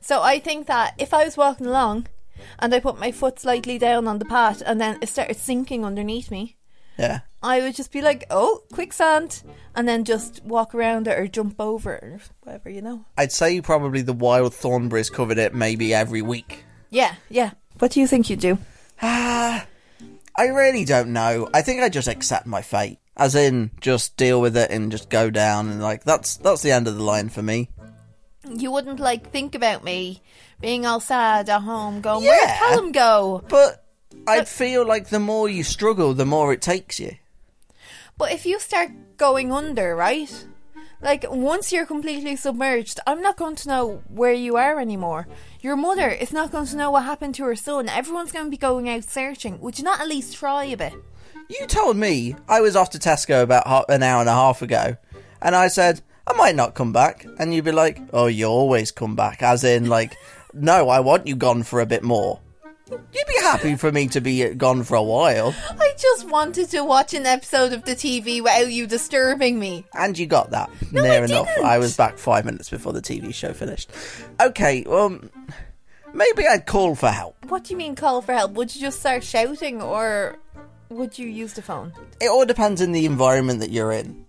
So 0.00 0.22
I 0.22 0.38
think 0.38 0.66
that 0.66 0.94
if 0.98 1.12
I 1.12 1.24
was 1.24 1.36
walking 1.36 1.66
along 1.66 2.06
and 2.58 2.74
I 2.74 2.80
put 2.80 2.98
my 2.98 3.12
foot 3.12 3.38
slightly 3.38 3.78
down 3.78 4.08
on 4.08 4.18
the 4.18 4.24
path 4.24 4.62
and 4.64 4.80
then 4.80 4.98
it 5.02 5.08
started 5.08 5.36
sinking 5.36 5.84
underneath 5.84 6.30
me, 6.30 6.56
Yeah. 6.98 7.20
I 7.42 7.60
would 7.60 7.74
just 7.74 7.92
be 7.92 8.02
like, 8.02 8.26
"Oh, 8.30 8.62
quicksand," 8.72 9.42
and 9.74 9.88
then 9.88 10.04
just 10.04 10.42
walk 10.44 10.74
around 10.74 11.06
it 11.08 11.18
or 11.18 11.26
jump 11.26 11.54
over 11.58 11.94
it 11.94 12.04
or 12.04 12.20
whatever, 12.42 12.68
you 12.68 12.82
know. 12.82 13.04
I'd 13.16 13.32
say 13.32 13.60
probably 13.62 14.02
the 14.02 14.12
Wild 14.12 14.52
Thornberrys 14.52 15.10
covered 15.10 15.38
it 15.38 15.54
maybe 15.54 15.94
every 15.94 16.20
week. 16.20 16.64
Yeah, 16.90 17.14
yeah. 17.30 17.52
What 17.78 17.92
do 17.92 18.00
you 18.00 18.06
think 18.06 18.28
you'd 18.28 18.40
do? 18.40 18.58
Ah, 19.00 19.66
I 20.36 20.44
really 20.48 20.84
don't 20.84 21.12
know. 21.14 21.48
I 21.54 21.62
think 21.62 21.82
I 21.82 21.88
just 21.88 22.08
accept 22.08 22.46
my 22.46 22.60
fate. 22.62 22.98
As 23.16 23.34
in, 23.34 23.70
just 23.80 24.16
deal 24.16 24.40
with 24.40 24.56
it 24.56 24.70
and 24.70 24.90
just 24.90 25.08
go 25.08 25.30
down 25.30 25.68
and 25.70 25.82
like 25.82 26.04
that's 26.04 26.36
that's 26.36 26.62
the 26.62 26.72
end 26.72 26.86
of 26.88 26.96
the 26.96 27.02
line 27.02 27.28
for 27.30 27.42
me. 27.42 27.68
You 28.48 28.70
wouldn't 28.70 29.00
like 29.00 29.30
think 29.30 29.54
about 29.54 29.84
me 29.84 30.22
being 30.60 30.86
all 30.86 31.00
sad 31.00 31.48
at 31.48 31.62
home, 31.62 32.00
going, 32.00 32.24
Yeah. 32.24 32.30
"Where'd 32.30 32.58
Callum 32.58 32.92
go?" 32.92 33.44
But 33.48 33.84
I 34.26 34.44
feel 34.44 34.84
like 34.86 35.08
the 35.08 35.20
more 35.20 35.48
you 35.48 35.62
struggle, 35.62 36.14
the 36.14 36.24
more 36.24 36.52
it 36.52 36.62
takes 36.62 36.98
you. 36.98 37.16
But 38.16 38.32
if 38.32 38.46
you 38.46 38.58
start 38.58 38.90
going 39.16 39.52
under, 39.52 39.94
right? 39.94 40.46
Like 41.02 41.24
once 41.30 41.72
you're 41.72 41.86
completely 41.86 42.36
submerged, 42.36 43.00
I'm 43.06 43.22
not 43.22 43.36
going 43.36 43.56
to 43.56 43.68
know 43.68 44.02
where 44.08 44.34
you 44.34 44.56
are 44.56 44.78
anymore. 44.78 45.26
Your 45.62 45.76
mother 45.76 46.08
is 46.10 46.30
not 46.32 46.52
going 46.52 46.66
to 46.66 46.76
know 46.76 46.90
what 46.90 47.04
happened 47.04 47.34
to 47.36 47.44
her 47.44 47.56
son. 47.56 47.88
Everyone's 47.88 48.32
going 48.32 48.44
to 48.46 48.50
be 48.50 48.58
going 48.58 48.88
out 48.88 49.04
searching. 49.04 49.60
Would 49.60 49.78
you 49.78 49.84
not 49.84 50.00
at 50.00 50.08
least 50.08 50.36
try 50.36 50.64
a 50.64 50.76
bit? 50.76 50.92
You 51.48 51.66
told 51.66 51.96
me 51.96 52.36
I 52.48 52.60
was 52.60 52.76
off 52.76 52.90
to 52.90 52.98
Tesco 52.98 53.42
about 53.42 53.66
ha- 53.66 53.84
an 53.88 54.02
hour 54.02 54.20
and 54.20 54.28
a 54.28 54.34
half 54.34 54.60
ago, 54.60 54.96
and 55.40 55.56
I 55.56 55.68
said 55.68 56.02
I 56.30 56.32
might 56.36 56.54
not 56.54 56.74
come 56.74 56.92
back, 56.92 57.26
and 57.38 57.52
you'd 57.52 57.64
be 57.64 57.72
like, 57.72 58.00
"Oh, 58.12 58.26
you 58.26 58.46
always 58.46 58.92
come 58.92 59.16
back," 59.16 59.42
as 59.42 59.64
in 59.64 59.88
like, 59.88 60.16
"No, 60.54 60.88
I 60.88 61.00
want 61.00 61.26
you 61.26 61.34
gone 61.34 61.64
for 61.64 61.80
a 61.80 61.86
bit 61.86 62.02
more." 62.04 62.38
You'd 62.90 63.26
be 63.26 63.40
happy 63.42 63.74
for 63.76 63.90
me 63.92 64.06
to 64.08 64.20
be 64.20 64.48
gone 64.54 64.82
for 64.84 64.94
a 64.96 65.02
while, 65.02 65.54
I 65.78 65.92
just 65.96 66.28
wanted 66.28 66.70
to 66.70 66.82
watch 66.84 67.14
an 67.14 67.24
episode 67.26 67.72
of 67.72 67.84
the 67.84 67.94
TV 67.94 68.40
without 68.40 68.70
you 68.72 68.86
disturbing 68.86 69.58
me. 69.60 69.84
and 69.94 70.18
you 70.18 70.26
got 70.26 70.50
that 70.50 70.70
No, 70.92 71.02
near 71.02 71.22
I 71.22 71.24
enough. 71.24 71.46
didn't. 71.46 71.64
I 71.66 71.78
was 71.78 71.96
back 71.96 72.18
five 72.18 72.44
minutes 72.44 72.68
before 72.70 72.92
the 72.92 73.00
TV 73.02 73.32
show 73.32 73.52
finished. 73.52 73.90
Okay, 74.40 74.82
well, 74.88 75.18
maybe 76.12 76.46
I'd 76.48 76.66
call 76.66 76.94
for 76.96 77.10
help. 77.10 77.36
What 77.48 77.64
do 77.64 77.72
you 77.74 77.76
mean 77.76 77.94
call 77.94 78.22
for 78.22 78.32
help? 78.34 78.52
Would 78.52 78.74
you 78.74 78.80
just 78.80 78.98
start 79.00 79.22
shouting 79.22 79.80
or 79.82 80.36
would 80.88 81.16
you 81.18 81.28
use 81.28 81.52
the 81.54 81.62
phone? 81.62 81.92
It 82.20 82.28
all 82.28 82.44
depends 82.46 82.82
on 82.82 82.90
the 82.92 83.06
environment 83.06 83.60
that 83.60 83.70
you're 83.70 83.92
in. 83.92 84.26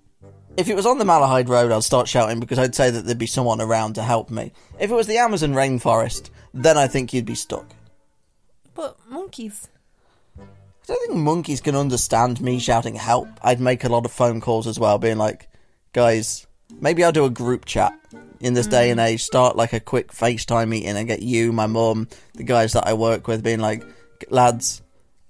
If 0.58 0.68
it 0.68 0.76
was 0.76 0.86
on 0.86 0.98
the 0.98 1.06
Malahide 1.06 1.48
Road, 1.48 1.72
I'd 1.72 1.84
start 1.84 2.08
shouting 2.08 2.40
because 2.40 2.60
I'd 2.60 2.76
say 2.76 2.90
that 2.90 3.06
there'd 3.06 3.18
be 3.18 3.26
someone 3.26 3.62
around 3.62 3.94
to 3.96 4.04
help 4.04 4.30
me. 4.30 4.52
If 4.80 4.92
it 4.92 4.94
was 4.94 5.08
the 5.08 5.18
Amazon 5.18 5.54
rainforest, 5.54 6.30
then 6.54 6.78
I 6.78 6.88
think 6.88 7.14
you'd 7.14 7.26
be 7.26 7.36
stuck. 7.36 7.66
But 8.76 8.98
monkeys. 9.10 9.70
I 10.38 10.44
don't 10.88 11.08
think 11.08 11.20
monkeys 11.20 11.62
can 11.62 11.76
understand 11.76 12.42
me 12.42 12.60
shouting 12.60 12.96
help. 12.96 13.30
I'd 13.42 13.62
make 13.62 13.84
a 13.84 13.90
lot 13.90 14.06
of 14.06 14.12
phone 14.12 14.42
calls 14.42 14.68
as 14.68 14.78
well, 14.78 14.98
being 14.98 15.18
like, 15.18 15.48
guys, 15.94 16.48
maybe 16.80 17.04
I'll 17.04 17.12
do 17.14 17.26
a 17.26 17.30
group 17.30 17.66
chat 17.66 17.94
in 18.42 18.54
this 18.54 18.68
day 18.68 18.90
and 18.90 19.00
mm. 19.00 19.06
age. 19.06 19.24
Start 19.24 19.56
like 19.56 19.72
a 19.72 19.80
quick 19.80 20.12
FaceTime 20.12 20.68
meeting 20.68 20.98
and 20.98 21.08
get 21.08 21.22
you, 21.22 21.54
my 21.54 21.68
mum, 21.68 22.10
the 22.34 22.44
guys 22.44 22.74
that 22.74 22.88
I 22.88 22.94
work 22.94 23.28
with, 23.28 23.44
being 23.44 23.60
like, 23.60 23.86
lads, 24.30 24.82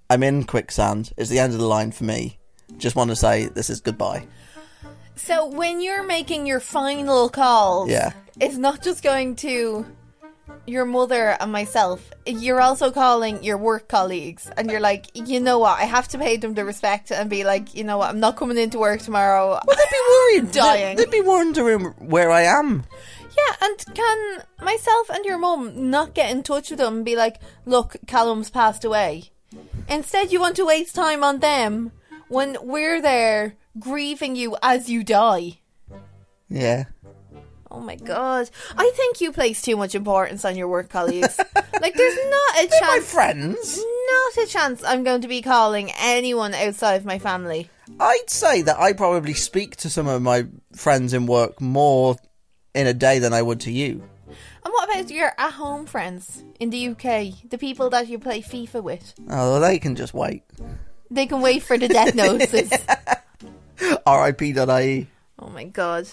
I'm 0.09 0.23
in 0.23 0.45
quicksand. 0.45 1.13
It's 1.15 1.29
the 1.29 1.39
end 1.39 1.53
of 1.53 1.59
the 1.59 1.67
line 1.67 1.91
for 1.91 2.05
me. 2.05 2.39
Just 2.77 2.95
want 2.95 3.11
to 3.11 3.15
say 3.15 3.45
this 3.45 3.69
is 3.69 3.81
goodbye. 3.81 4.25
So 5.25 5.45
when 5.45 5.81
you're 5.81 6.03
making 6.03 6.47
your 6.47 6.59
final 6.59 7.29
calls, 7.29 7.89
Yeah. 7.89 8.11
it's 8.39 8.57
not 8.57 8.81
just 8.81 9.03
going 9.03 9.35
to 9.37 9.85
your 10.65 10.85
mother 10.85 11.37
and 11.39 11.51
myself. 11.51 12.09
You're 12.25 12.61
also 12.61 12.91
calling 12.91 13.43
your 13.43 13.57
work 13.57 13.87
colleagues, 13.87 14.49
and 14.57 14.69
you're 14.69 14.79
like, 14.79 15.07
you 15.13 15.39
know 15.39 15.59
what? 15.59 15.79
I 15.79 15.83
have 15.85 16.07
to 16.09 16.17
pay 16.17 16.37
them 16.37 16.53
the 16.53 16.65
respect 16.65 17.11
and 17.11 17.29
be 17.29 17.43
like, 17.43 17.75
you 17.75 17.83
know 17.83 17.97
what? 17.97 18.09
I'm 18.09 18.19
not 18.19 18.35
coming 18.35 18.57
into 18.57 18.77
work 18.79 19.01
tomorrow. 19.01 19.59
Well, 19.65 19.77
they'd 19.77 19.89
be 19.91 20.41
worried. 20.41 20.51
Dying. 20.51 20.97
They'd, 20.97 21.05
they'd 21.05 21.11
be 21.11 21.27
wondering 21.27 21.85
where 21.99 22.31
I 22.31 22.41
am. 22.43 22.83
Yeah, 23.37 23.55
and 23.67 23.95
can 23.95 24.43
myself 24.61 25.09
and 25.09 25.23
your 25.25 25.37
mum 25.37 25.89
not 25.89 26.13
get 26.13 26.31
in 26.31 26.43
touch 26.43 26.69
with 26.69 26.79
them 26.79 26.97
and 26.97 27.05
be 27.05 27.15
like, 27.15 27.37
look, 27.65 27.95
Callum's 28.07 28.49
passed 28.49 28.83
away? 28.83 29.31
Instead, 29.87 30.31
you 30.31 30.39
want 30.39 30.55
to 30.57 30.65
waste 30.65 30.95
time 30.95 31.23
on 31.23 31.39
them 31.39 31.91
when 32.27 32.57
we're 32.61 33.01
there 33.01 33.55
grieving 33.79 34.35
you 34.35 34.57
as 34.61 34.89
you 34.89 35.03
die. 35.03 35.59
Yeah. 36.49 36.85
Oh 37.69 37.79
my 37.79 37.95
god. 37.95 38.49
I 38.77 38.91
think 38.95 39.21
you 39.21 39.31
place 39.31 39.61
too 39.61 39.77
much 39.77 39.95
importance 39.95 40.43
on 40.43 40.57
your 40.57 40.67
work 40.67 40.89
colleagues. 40.89 41.39
like, 41.81 41.93
there's 41.95 42.15
not 42.29 42.63
a 42.63 42.67
They're 42.67 42.81
my 42.81 42.87
chance. 42.97 43.11
friends. 43.13 43.77
Not 44.35 44.43
a 44.43 44.47
chance 44.47 44.83
I'm 44.83 45.03
going 45.05 45.21
to 45.21 45.29
be 45.29 45.41
calling 45.41 45.89
anyone 45.97 46.53
outside 46.53 46.95
of 46.95 47.05
my 47.05 47.17
family. 47.17 47.69
I'd 47.97 48.29
say 48.29 48.61
that 48.63 48.77
I 48.77 48.91
probably 48.91 49.33
speak 49.33 49.77
to 49.77 49.89
some 49.89 50.07
of 50.07 50.21
my 50.21 50.47
friends 50.75 51.13
in 51.13 51.25
work 51.27 51.61
more 51.61 52.17
in 52.75 52.87
a 52.87 52.93
day 52.93 53.19
than 53.19 53.33
I 53.33 53.41
would 53.41 53.61
to 53.61 53.71
you. 53.71 54.03
And 54.63 54.71
what 54.73 54.89
about 54.89 55.09
your 55.09 55.31
at 55.37 55.53
home 55.53 55.85
friends 55.85 56.43
in 56.59 56.69
the 56.71 56.89
UK? 56.89 57.49
The 57.49 57.57
people 57.57 57.89
that 57.91 58.09
you 58.09 58.19
play 58.19 58.41
FIFA 58.41 58.83
with? 58.83 59.13
Oh, 59.29 59.59
they 59.61 59.79
can 59.79 59.95
just 59.95 60.13
wait. 60.13 60.43
They 61.09 61.25
can 61.25 61.39
wait 61.41 61.63
for 61.63 61.77
the 61.77 61.87
death 61.87 62.15
notices. 62.15 62.69
RIP.ie. 64.07 65.07
Oh 65.39 65.49
my 65.49 65.63
god. 65.63 66.07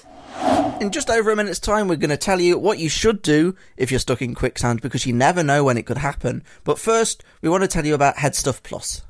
In 0.81 0.91
just 0.91 1.11
over 1.11 1.31
a 1.31 1.37
minute's 1.37 1.59
time, 1.59 1.87
we're 1.87 1.97
going 1.97 2.11
to 2.11 2.17
tell 2.17 2.41
you 2.41 2.59
what 2.59 2.79
you 2.79 2.89
should 2.89 3.21
do 3.21 3.55
if 3.77 3.91
you're 3.91 4.01
stuck 4.01 4.23
in 4.23 4.35
quicksand 4.35 4.81
because 4.81 5.05
you 5.05 5.13
never 5.13 5.43
know 5.43 5.65
when 5.65 5.77
it 5.77 5.85
could 5.85 5.99
happen. 5.99 6.43
But 6.65 6.79
first, 6.79 7.25
we 7.43 7.49
want 7.49 7.63
to 7.63 7.69
tell 7.69 7.85
you 7.85 7.95
about 7.95 8.17
HeadStuff 8.17 8.63
Plus. 8.63 9.03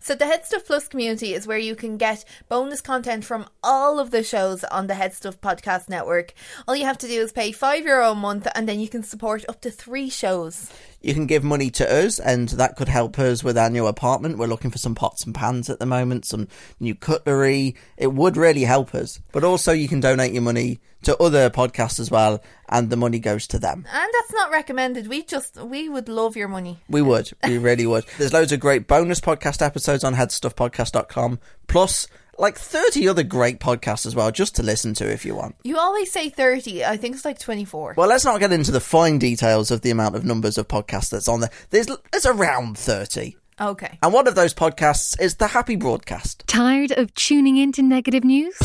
So 0.00 0.14
the 0.14 0.24
HeadStuff 0.24 0.66
Plus 0.66 0.88
community 0.88 1.32
is 1.32 1.46
where 1.46 1.58
you 1.58 1.76
can 1.76 1.96
get 1.96 2.24
bonus 2.48 2.80
content 2.80 3.24
from 3.24 3.46
all 3.62 4.00
of 4.00 4.10
the 4.10 4.24
shows 4.24 4.64
on 4.64 4.88
the 4.88 4.94
HeadStuff 4.94 5.38
Podcast 5.38 5.88
Network. 5.88 6.34
All 6.66 6.74
you 6.74 6.84
have 6.84 6.98
to 6.98 7.06
do 7.06 7.20
is 7.20 7.32
pay 7.32 7.52
five 7.52 7.84
euro 7.84 8.10
a 8.10 8.14
month, 8.14 8.48
and 8.54 8.68
then 8.68 8.80
you 8.80 8.88
can 8.88 9.04
support 9.04 9.44
up 9.48 9.60
to 9.60 9.70
three 9.70 10.10
shows. 10.10 10.70
You 11.02 11.14
can 11.14 11.26
give 11.26 11.42
money 11.42 11.70
to 11.70 11.92
us, 11.92 12.18
and 12.18 12.48
that 12.50 12.76
could 12.76 12.88
help 12.88 13.18
us 13.18 13.42
with 13.42 13.58
our 13.58 13.70
new 13.70 13.86
apartment. 13.86 14.38
We're 14.38 14.46
looking 14.46 14.70
for 14.70 14.78
some 14.78 14.94
pots 14.94 15.24
and 15.24 15.34
pans 15.34 15.68
at 15.68 15.78
the 15.78 15.86
moment, 15.86 16.24
some 16.24 16.48
new 16.78 16.94
cutlery. 16.94 17.74
It 17.96 18.12
would 18.12 18.36
really 18.36 18.64
help 18.64 18.94
us. 18.94 19.20
But 19.32 19.44
also, 19.44 19.72
you 19.72 19.88
can 19.88 20.00
donate 20.00 20.32
your 20.32 20.42
money 20.42 20.80
to 21.02 21.16
other 21.18 21.50
podcasts 21.50 21.98
as 21.98 22.10
well, 22.10 22.42
and 22.68 22.88
the 22.88 22.96
money 22.96 23.18
goes 23.18 23.46
to 23.48 23.58
them. 23.58 23.84
And 23.92 24.10
that's 24.12 24.32
not 24.32 24.50
recommended. 24.50 25.08
We 25.08 25.22
just 25.22 25.56
we 25.56 25.88
would 25.88 26.08
love 26.08 26.36
your 26.36 26.48
money. 26.48 26.78
We 26.88 27.02
would. 27.02 27.30
We 27.44 27.58
really 27.58 27.86
would. 27.86 28.04
There's 28.18 28.32
loads 28.32 28.52
of 28.52 28.60
great 28.60 28.86
bonus 28.86 29.20
podcast 29.20 29.64
episodes 29.64 30.04
on 30.04 30.14
headstuffpodcast.com, 30.14 31.40
plus 31.66 32.06
like 32.38 32.58
30 32.58 33.08
other 33.08 33.22
great 33.22 33.60
podcasts 33.60 34.06
as 34.06 34.14
well, 34.16 34.30
just 34.30 34.56
to 34.56 34.62
listen 34.62 34.94
to 34.94 35.10
if 35.10 35.24
you 35.24 35.34
want. 35.34 35.56
You 35.64 35.78
always 35.78 36.10
say 36.10 36.28
thirty. 36.28 36.84
I 36.84 36.96
think 36.96 37.14
it's 37.14 37.24
like 37.24 37.38
twenty 37.38 37.64
four. 37.64 37.94
Well, 37.96 38.08
let's 38.08 38.24
not 38.24 38.40
get 38.40 38.52
into 38.52 38.70
the 38.72 38.80
fine 38.80 39.18
details 39.18 39.70
of 39.70 39.82
the 39.82 39.90
amount 39.90 40.16
of 40.16 40.24
numbers 40.24 40.58
of 40.58 40.68
podcasts 40.68 41.10
that's 41.10 41.28
on 41.28 41.40
there. 41.40 41.50
There's, 41.70 41.88
there's 42.10 42.26
around 42.26 42.78
30. 42.78 43.36
Okay. 43.60 43.98
And 44.02 44.12
one 44.12 44.26
of 44.26 44.34
those 44.34 44.54
podcasts 44.54 45.20
is 45.20 45.36
The 45.36 45.46
Happy 45.48 45.76
Broadcast. 45.76 46.44
Tired 46.46 46.92
of 46.92 47.14
tuning 47.14 47.58
into 47.58 47.82
negative 47.82 48.24
news? 48.24 48.56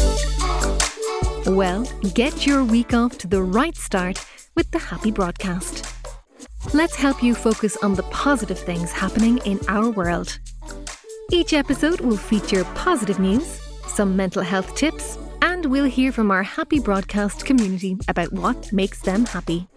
Well, 1.46 1.84
get 2.14 2.46
your 2.46 2.64
week 2.64 2.94
off 2.94 3.18
to 3.20 3.28
the 3.28 3.44
right 3.44 3.76
start 3.76 4.26
with 4.56 4.72
the 4.72 4.80
Happy 4.80 5.12
Broadcast. 5.12 5.86
Let's 6.74 6.96
help 6.96 7.22
you 7.22 7.36
focus 7.36 7.78
on 7.84 7.96
the 7.96 8.04
positive 8.04 8.60
things 8.60 8.92
happening 8.92 9.38
in 9.46 9.60
our 9.68 9.90
world. 9.90 10.40
Each 11.30 11.52
episode 11.52 12.00
will 12.00 12.16
feature 12.16 12.64
positive 12.74 13.20
news, 13.20 13.60
some 13.86 14.16
mental 14.16 14.42
health 14.42 14.76
tips, 14.76 15.18
and 15.42 15.66
we'll 15.66 15.84
hear 15.84 16.14
from 16.14 16.32
our 16.32 16.42
Happy 16.42 16.80
Broadcast 16.80 17.46
community 17.46 17.98
about 18.08 18.32
what 18.32 18.72
makes 18.72 19.02
them 19.02 19.26
happy. 19.26 19.68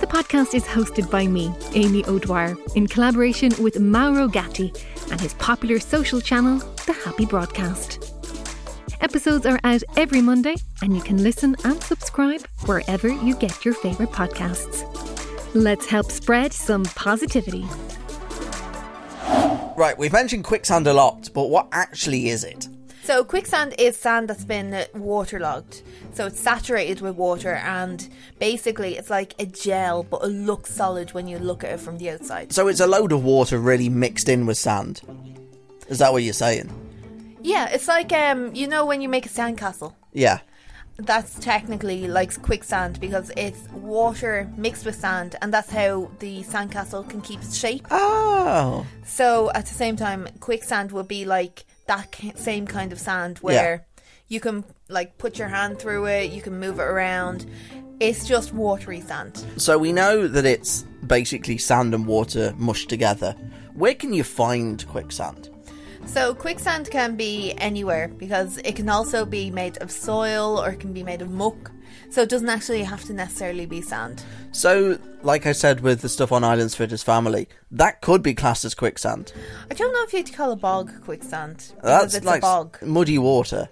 The 0.00 0.06
podcast 0.06 0.54
is 0.54 0.64
hosted 0.64 1.10
by 1.10 1.26
me, 1.26 1.52
Amy 1.74 2.02
O'Dwyer, 2.06 2.56
in 2.74 2.86
collaboration 2.86 3.52
with 3.62 3.78
Mauro 3.78 4.26
Gatti 4.26 4.72
and 5.10 5.20
his 5.20 5.34
popular 5.34 5.78
social 5.78 6.20
channel, 6.20 6.58
The 6.86 6.94
Happy 6.94 7.26
Broadcast. 7.26 8.14
Episodes 9.02 9.44
are 9.44 9.60
out 9.64 9.82
every 9.98 10.22
Monday, 10.22 10.54
and 10.80 10.96
you 10.96 11.02
can 11.02 11.22
listen 11.22 11.56
and 11.64 11.82
subscribe 11.82 12.46
wherever 12.64 13.08
you 13.08 13.36
get 13.36 13.66
your 13.66 13.74
favourite 13.74 14.12
podcasts. 14.12 14.82
Let's 15.54 15.84
help 15.86 16.10
spread 16.10 16.54
some 16.54 16.84
positivity. 16.84 17.66
Right, 19.78 19.96
we've 19.96 20.12
mentioned 20.12 20.42
quicksand 20.42 20.88
a 20.88 20.92
lot, 20.92 21.30
but 21.32 21.50
what 21.50 21.68
actually 21.70 22.30
is 22.30 22.42
it? 22.42 22.68
So 23.04 23.22
quicksand 23.22 23.76
is 23.78 23.96
sand 23.96 24.26
that's 24.28 24.44
been 24.44 24.84
waterlogged. 24.92 25.82
So 26.14 26.26
it's 26.26 26.40
saturated 26.40 27.00
with 27.00 27.14
water 27.14 27.54
and 27.54 28.08
basically 28.40 28.96
it's 28.96 29.08
like 29.08 29.36
a 29.38 29.46
gel 29.46 30.02
but 30.02 30.24
it 30.24 30.30
looks 30.30 30.74
solid 30.74 31.12
when 31.12 31.28
you 31.28 31.38
look 31.38 31.62
at 31.62 31.74
it 31.74 31.78
from 31.78 31.98
the 31.98 32.10
outside. 32.10 32.52
So 32.52 32.66
it's 32.66 32.80
a 32.80 32.88
load 32.88 33.12
of 33.12 33.22
water 33.22 33.60
really 33.60 33.88
mixed 33.88 34.28
in 34.28 34.46
with 34.46 34.58
sand. 34.58 35.00
Is 35.86 36.00
that 36.00 36.12
what 36.12 36.24
you're 36.24 36.32
saying? 36.32 36.68
Yeah, 37.40 37.68
it's 37.68 37.86
like 37.86 38.12
um 38.12 38.52
you 38.56 38.66
know 38.66 38.84
when 38.84 39.00
you 39.00 39.08
make 39.08 39.26
a 39.26 39.28
sandcastle. 39.28 39.94
Yeah. 40.12 40.40
That's 40.98 41.38
technically 41.38 42.08
like 42.08 42.42
quicksand 42.42 42.98
because 42.98 43.30
it's 43.36 43.68
water 43.70 44.50
mixed 44.56 44.84
with 44.84 44.96
sand 44.96 45.36
and 45.40 45.54
that's 45.54 45.70
how 45.70 46.10
the 46.18 46.42
sandcastle 46.42 47.08
can 47.08 47.20
keep 47.20 47.40
its 47.40 47.56
shape. 47.56 47.86
Oh. 47.90 48.84
So 49.04 49.50
at 49.52 49.66
the 49.66 49.74
same 49.74 49.94
time, 49.94 50.28
quicksand 50.40 50.90
would 50.90 51.06
be 51.06 51.24
like 51.24 51.64
that 51.86 52.14
same 52.36 52.66
kind 52.66 52.92
of 52.92 52.98
sand 52.98 53.38
where 53.38 53.86
you 54.26 54.40
can 54.40 54.64
like 54.88 55.18
put 55.18 55.38
your 55.38 55.48
hand 55.48 55.78
through 55.78 56.06
it, 56.06 56.32
you 56.32 56.42
can 56.42 56.58
move 56.58 56.80
it 56.80 56.82
around. 56.82 57.46
It's 58.00 58.26
just 58.26 58.52
watery 58.52 59.00
sand. 59.00 59.44
So 59.56 59.78
we 59.78 59.92
know 59.92 60.26
that 60.26 60.44
it's 60.44 60.82
basically 61.06 61.58
sand 61.58 61.94
and 61.94 62.06
water 62.06 62.54
mushed 62.56 62.88
together. 62.88 63.36
Where 63.74 63.94
can 63.94 64.12
you 64.12 64.24
find 64.24 64.84
quicksand? 64.88 65.50
So 66.08 66.34
quicksand 66.34 66.90
can 66.90 67.16
be 67.16 67.52
anywhere 67.58 68.08
because 68.08 68.56
it 68.64 68.74
can 68.74 68.88
also 68.88 69.24
be 69.24 69.50
made 69.50 69.76
of 69.78 69.90
soil 69.90 70.60
or 70.60 70.70
it 70.70 70.80
can 70.80 70.92
be 70.92 71.02
made 71.04 71.22
of 71.22 71.30
muck. 71.30 71.70
So 72.10 72.22
it 72.22 72.30
doesn't 72.30 72.48
actually 72.48 72.82
have 72.82 73.04
to 73.04 73.12
necessarily 73.12 73.66
be 73.66 73.82
sand. 73.82 74.24
So, 74.50 74.98
like 75.22 75.46
I 75.46 75.52
said 75.52 75.80
with 75.80 76.00
the 76.00 76.08
stuff 76.08 76.32
on 76.32 76.42
Ireland's 76.42 76.74
Fittest 76.74 77.04
Family, 77.04 77.48
that 77.70 78.00
could 78.00 78.22
be 78.22 78.34
classed 78.34 78.64
as 78.64 78.74
quicksand. 78.74 79.32
I 79.70 79.74
don't 79.74 79.92
know 79.92 80.02
if 80.02 80.12
you'd 80.14 80.32
call 80.34 80.50
a 80.50 80.56
bog 80.56 80.90
quicksand 81.04 81.74
That's 81.82 82.14
it's 82.14 82.26
like 82.26 82.38
a 82.38 82.40
bog. 82.40 82.78
muddy 82.82 83.18
water. 83.18 83.68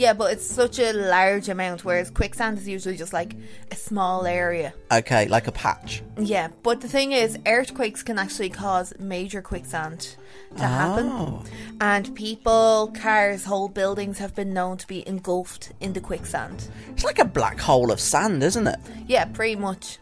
Yeah, 0.00 0.14
but 0.14 0.32
it's 0.32 0.46
such 0.46 0.78
a 0.78 0.94
large 0.94 1.50
amount, 1.50 1.84
whereas 1.84 2.10
quicksand 2.10 2.56
is 2.56 2.66
usually 2.66 2.96
just 2.96 3.12
like 3.12 3.36
a 3.70 3.76
small 3.76 4.24
area. 4.24 4.72
Okay, 4.90 5.28
like 5.28 5.46
a 5.46 5.52
patch. 5.52 6.02
Yeah, 6.18 6.48
but 6.62 6.80
the 6.80 6.88
thing 6.88 7.12
is, 7.12 7.38
earthquakes 7.44 8.02
can 8.02 8.18
actually 8.18 8.48
cause 8.48 8.94
major 8.98 9.42
quicksand 9.42 10.16
to 10.56 10.62
happen. 10.62 11.06
Oh. 11.06 11.44
And 11.82 12.14
people, 12.14 12.94
cars, 12.98 13.44
whole 13.44 13.68
buildings 13.68 14.16
have 14.16 14.34
been 14.34 14.54
known 14.54 14.78
to 14.78 14.86
be 14.86 15.06
engulfed 15.06 15.72
in 15.80 15.92
the 15.92 16.00
quicksand. 16.00 16.66
It's 16.92 17.04
like 17.04 17.18
a 17.18 17.26
black 17.26 17.60
hole 17.60 17.92
of 17.92 18.00
sand, 18.00 18.42
isn't 18.42 18.66
it? 18.66 18.80
Yeah, 19.06 19.26
pretty 19.26 19.56
much. 19.56 19.98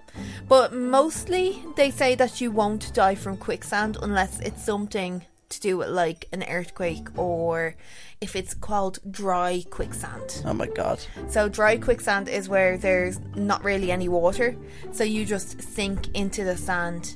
But 0.47 0.73
mostly 0.73 1.61
they 1.75 1.91
say 1.91 2.15
that 2.15 2.41
you 2.41 2.53
won't 2.53 2.95
die 2.95 3.17
from 3.17 3.37
quicksand 3.37 3.99
unless 4.01 4.39
it's 4.39 4.63
something 4.65 5.25
to 5.51 5.61
do 5.61 5.79
with 5.79 5.89
like 5.89 6.27
an 6.33 6.43
earthquake 6.45 7.09
or 7.19 7.75
if 8.21 8.37
it's 8.37 8.55
called 8.55 8.99
dry 9.11 9.65
quicksand. 9.71 10.43
Oh 10.45 10.53
my 10.53 10.67
god. 10.67 11.01
So 11.29 11.49
dry 11.49 11.77
quicksand 11.77 12.29
is 12.29 12.49
where 12.49 12.77
there's 12.77 13.21
not 13.35 13.65
really 13.65 13.91
any 13.91 14.09
water, 14.09 14.57
so 14.93 15.05
you 15.05 15.25
just 15.25 15.63
sink 15.63 16.09
into 16.15 16.45
the 16.45 16.57
sand 16.57 17.15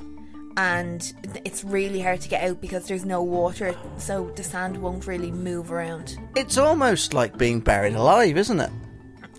and 0.56 1.14
it's 1.44 1.64
really 1.64 2.00
hard 2.00 2.20
to 2.20 2.28
get 2.28 2.42
out 2.48 2.60
because 2.60 2.86
there's 2.86 3.04
no 3.06 3.22
water, 3.22 3.74
so 3.96 4.30
the 4.36 4.42
sand 4.42 4.76
won't 4.76 5.06
really 5.06 5.30
move 5.30 5.72
around. 5.72 6.18
It's 6.36 6.58
almost 6.58 7.14
like 7.14 7.38
being 7.38 7.60
buried 7.60 7.94
alive, 7.94 8.36
isn't 8.36 8.60
it? 8.60 8.70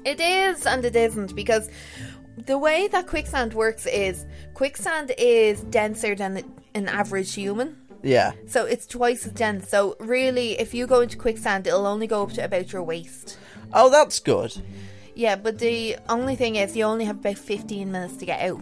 It 0.05 0.19
is 0.19 0.65
and 0.65 0.83
it 0.83 0.95
isn't 0.95 1.35
because 1.35 1.69
the 2.45 2.57
way 2.57 2.87
that 2.87 3.07
quicksand 3.07 3.53
works 3.53 3.85
is 3.85 4.25
quicksand 4.53 5.13
is 5.17 5.61
denser 5.65 6.15
than 6.15 6.43
an 6.73 6.87
average 6.87 7.33
human. 7.33 7.77
Yeah. 8.03 8.33
So 8.47 8.65
it's 8.65 8.85
twice 8.85 9.25
as 9.25 9.31
dense. 9.31 9.69
So 9.69 9.95
really 9.99 10.59
if 10.59 10.73
you 10.73 10.85
go 10.85 11.01
into 11.01 11.17
quicksand 11.17 11.65
it'll 11.65 11.87
only 11.87 12.05
go 12.05 12.23
up 12.23 12.33
to 12.33 12.43
about 12.45 12.71
your 12.71 12.83
waist. 12.83 13.37
Oh, 13.73 13.89
that's 13.89 14.19
good. 14.19 14.61
Yeah, 15.15 15.35
but 15.35 15.59
the 15.59 15.97
only 16.09 16.35
thing 16.35 16.55
is 16.57 16.75
you 16.75 16.83
only 16.83 17.05
have 17.05 17.17
about 17.19 17.37
15 17.37 17.91
minutes 17.91 18.17
to 18.17 18.25
get 18.25 18.41
out. 18.41 18.61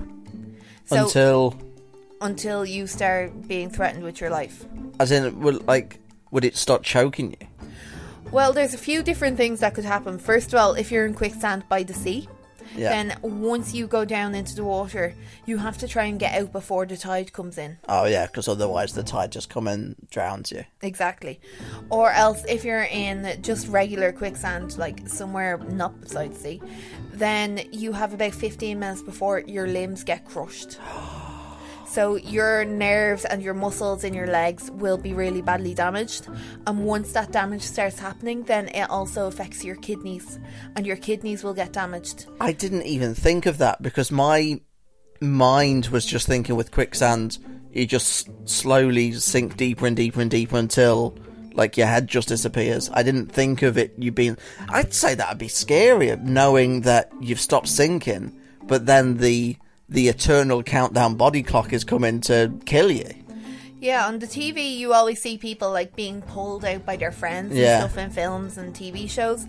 So 0.86 1.06
Until, 1.06 1.56
until 2.22 2.66
you 2.66 2.88
start 2.88 3.48
being 3.48 3.70
threatened 3.70 4.04
with 4.04 4.22
your 4.22 4.30
life. 4.30 4.66
as 5.00 5.12
in, 5.12 5.40
would, 5.42 5.66
like, 5.68 6.00
would 6.32 6.46
it 6.46 6.56
start 6.58 6.84
choking 6.84 7.36
you? 7.40 7.48
Well, 8.32 8.54
there's 8.54 8.74
a 8.74 8.78
few 8.78 9.02
different 9.04 9.38
things 9.38 9.60
that 9.62 9.74
could 9.74 9.86
happen. 9.86 10.18
First 10.20 10.54
of 10.54 10.60
all, 10.60 10.74
if 10.74 10.92
you're 10.92 11.06
in 11.06 11.14
quicksand 11.14 11.64
by 11.68 11.84
the 11.84 11.94
sea, 11.94 12.28
Yeah. 12.76 12.90
then 12.90 13.18
once 13.22 13.74
you 13.74 13.88
go 13.88 14.06
down 14.06 14.36
into 14.36 14.56
the 14.56 14.64
water, 14.64 15.14
you 15.46 15.58
have 15.58 15.78
to 15.80 15.88
try 15.88 16.06
and 16.06 16.20
get 16.20 16.40
out 16.40 16.52
before 16.52 16.86
the 16.86 16.98
tide 16.98 17.34
comes 17.34 17.58
in. 17.58 17.78
Oh 17.88 18.06
yeah, 18.06 18.28
because 18.28 18.48
otherwise 18.48 18.94
the 18.94 19.04
tide 19.04 19.32
just 19.32 19.50
come 19.50 19.68
and 19.68 19.96
drowns 20.10 20.52
you. 20.52 20.64
Exactly. 20.82 21.40
Or 21.90 22.12
else, 22.12 22.44
if 22.48 22.64
you're 22.64 22.84
in 22.84 23.42
just 23.42 23.68
regular 23.68 24.12
quicksand, 24.12 24.78
like 24.78 25.08
somewhere 25.08 25.58
not 25.58 26.00
beside 26.02 26.36
sea, 26.36 26.62
then 27.14 27.62
you 27.72 27.94
have 27.94 28.14
about 28.14 28.34
15 28.34 28.80
minutes 28.80 29.02
before 29.02 29.40
your 29.40 29.68
limbs 29.68 30.04
get 30.04 30.26
crushed. 30.26 30.78
Oh, 30.94 31.31
So 31.92 32.16
your 32.16 32.64
nerves 32.64 33.26
and 33.26 33.44
your 33.44 33.54
muscles 33.54 34.06
in 34.06 34.14
your 34.14 34.28
legs 34.28 34.72
will 34.72 34.98
be 34.98 35.14
really 35.14 35.42
badly 35.42 35.74
damaged. 35.74 36.26
And 36.66 36.86
once 36.86 37.12
that 37.12 37.34
damage 37.34 37.64
starts 37.64 38.00
happening, 38.00 38.44
then 38.44 38.70
it 38.70 38.90
also 38.90 39.28
affects 39.28 39.66
your 39.66 39.76
kidneys, 39.76 40.40
and 40.78 40.88
your 40.88 40.96
kidneys 40.96 41.44
will 41.44 41.54
get 41.54 41.74
damaged. 41.74 42.28
I 42.40 42.54
didn't 42.54 42.84
even 42.84 43.14
think 43.14 43.46
of 43.46 43.58
that 43.58 43.82
because 43.82 44.10
my 44.10 44.62
mind 45.20 45.88
was 45.88 46.06
just 46.06 46.28
thinking 46.28 46.56
with 46.56 46.72
quicksand, 46.72 47.40
you 47.74 47.86
just 47.86 48.30
slowly 48.48 49.12
sink 49.12 49.58
deeper 49.58 49.86
and 49.86 49.96
deeper 49.98 50.22
and 50.22 50.32
deeper 50.32 50.58
until 50.58 51.18
like 51.56 51.76
your 51.76 51.88
head 51.88 52.08
just 52.08 52.30
disappears. 52.30 52.90
I 52.94 53.04
didn't 53.04 53.34
think 53.34 53.64
of 53.64 53.78
it 53.78 53.96
you 53.98 54.14
being. 54.14 54.38
I'd 54.70 54.94
say 54.94 55.14
that'd 55.16 55.38
be 55.38 55.50
scarier 55.50 56.22
knowing 56.22 56.82
that 56.82 57.12
you've 57.20 57.42
stopped 57.42 57.68
sinking, 57.68 58.40
but 58.64 58.86
then 58.86 59.18
the 59.18 59.58
the 59.92 60.08
eternal 60.08 60.64
countdown 60.64 61.16
body 61.16 61.44
clock 61.44 61.74
is 61.74 61.84
coming 61.84 62.22
to 62.22 62.52
kill 62.66 62.90
you. 62.90 63.10
Yeah, 63.80 64.08
on 64.08 64.20
the 64.20 64.28
TV, 64.28 64.78
you 64.78 64.94
always 64.94 65.20
see 65.22 65.38
people 65.38 65.72
like 65.72 65.96
being 65.96 66.22
pulled 66.22 66.64
out 66.64 66.86
by 66.86 66.96
their 66.98 67.12
friends 67.12 67.54
Yeah. 67.56 67.82
and 67.82 67.90
stuff 67.92 67.98
in 68.04 68.10
films 68.12 68.58
and 68.58 68.74
TV 68.74 69.10
shows. 69.10 69.46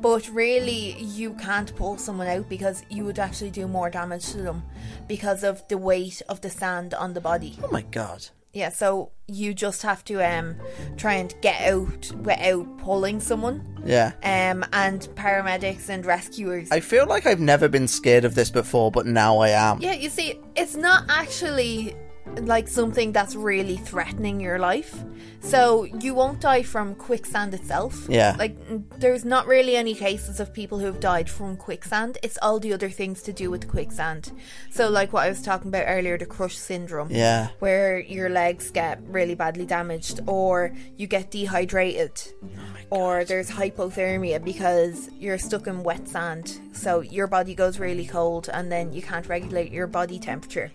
But 0.00 0.28
really, 0.28 0.98
you 1.00 1.32
can't 1.34 1.74
pull 1.76 1.96
someone 1.98 2.26
out 2.28 2.48
because 2.48 2.82
you 2.88 3.04
would 3.04 3.18
actually 3.18 3.50
do 3.50 3.66
more 3.66 3.90
damage 3.90 4.30
to 4.32 4.38
them 4.38 4.62
because 5.08 5.42
of 5.42 5.66
the 5.68 5.76
weight 5.78 6.22
of 6.28 6.40
the 6.42 6.50
sand 6.50 6.94
on 6.94 7.14
the 7.14 7.20
body. 7.20 7.58
Oh 7.62 7.68
my 7.72 7.82
god. 7.82 8.28
Yeah, 8.52 8.70
so 8.70 9.12
you 9.28 9.54
just 9.54 9.82
have 9.82 10.04
to 10.04 10.20
um 10.26 10.56
try 10.96 11.14
and 11.14 11.32
get 11.40 11.60
out 11.60 12.10
without 12.16 12.78
pulling 12.78 13.20
someone. 13.20 13.66
Yeah. 13.84 14.12
Um, 14.22 14.64
and 14.72 15.02
paramedics 15.14 15.88
and 15.88 16.04
rescuers. 16.04 16.70
I 16.70 16.80
feel 16.80 17.06
like 17.06 17.26
I've 17.26 17.40
never 17.40 17.68
been 17.68 17.88
scared 17.88 18.24
of 18.24 18.34
this 18.34 18.50
before, 18.50 18.90
but 18.90 19.06
now 19.06 19.38
I 19.38 19.50
am. 19.50 19.80
Yeah, 19.80 19.92
you 19.92 20.10
see, 20.10 20.40
it's 20.56 20.76
not 20.76 21.04
actually 21.08 21.94
like 22.38 22.68
something 22.68 23.12
that's 23.12 23.34
really 23.34 23.76
threatening 23.76 24.40
your 24.40 24.58
life. 24.58 25.02
So 25.40 25.84
you 25.84 26.14
won't 26.14 26.40
die 26.40 26.62
from 26.62 26.94
quicksand 26.94 27.54
itself. 27.54 28.06
Yeah. 28.08 28.36
Like 28.38 28.56
there's 28.98 29.24
not 29.24 29.46
really 29.46 29.76
any 29.76 29.94
cases 29.94 30.38
of 30.38 30.52
people 30.52 30.78
who've 30.78 31.00
died 31.00 31.30
from 31.30 31.56
quicksand. 31.56 32.18
It's 32.22 32.38
all 32.42 32.60
the 32.60 32.72
other 32.72 32.90
things 32.90 33.22
to 33.22 33.32
do 33.32 33.50
with 33.50 33.68
quicksand. 33.68 34.32
So 34.70 34.88
like 34.88 35.12
what 35.12 35.24
I 35.24 35.28
was 35.28 35.42
talking 35.42 35.68
about 35.68 35.84
earlier, 35.86 36.18
the 36.18 36.26
crush 36.26 36.56
syndrome. 36.56 37.10
Yeah. 37.10 37.48
Where 37.58 37.98
your 37.98 38.28
legs 38.28 38.70
get 38.70 39.00
really 39.06 39.34
badly 39.34 39.66
damaged 39.66 40.20
or 40.26 40.74
you 40.96 41.06
get 41.06 41.30
dehydrated. 41.30 42.20
Oh 42.42 42.70
or 42.90 43.24
there's 43.24 43.48
hypothermia 43.48 44.42
because 44.44 45.08
you're 45.18 45.38
stuck 45.38 45.66
in 45.66 45.82
wet 45.82 46.08
sand. 46.08 46.60
So 46.72 47.00
your 47.00 47.26
body 47.28 47.54
goes 47.54 47.78
really 47.78 48.06
cold 48.06 48.48
and 48.52 48.70
then 48.70 48.92
you 48.92 49.00
can't 49.00 49.26
regulate 49.28 49.70
your 49.70 49.86
body 49.86 50.18
temperature. 50.18 50.72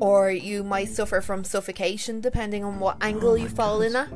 Or 0.00 0.30
you 0.30 0.64
might 0.64 0.83
suffer 0.86 1.20
from 1.20 1.44
suffocation 1.44 2.20
depending 2.20 2.64
on 2.64 2.78
what 2.80 2.96
angle 3.00 3.36
you 3.36 3.48
fall 3.48 3.82
in 3.82 3.94
at. 3.96 4.08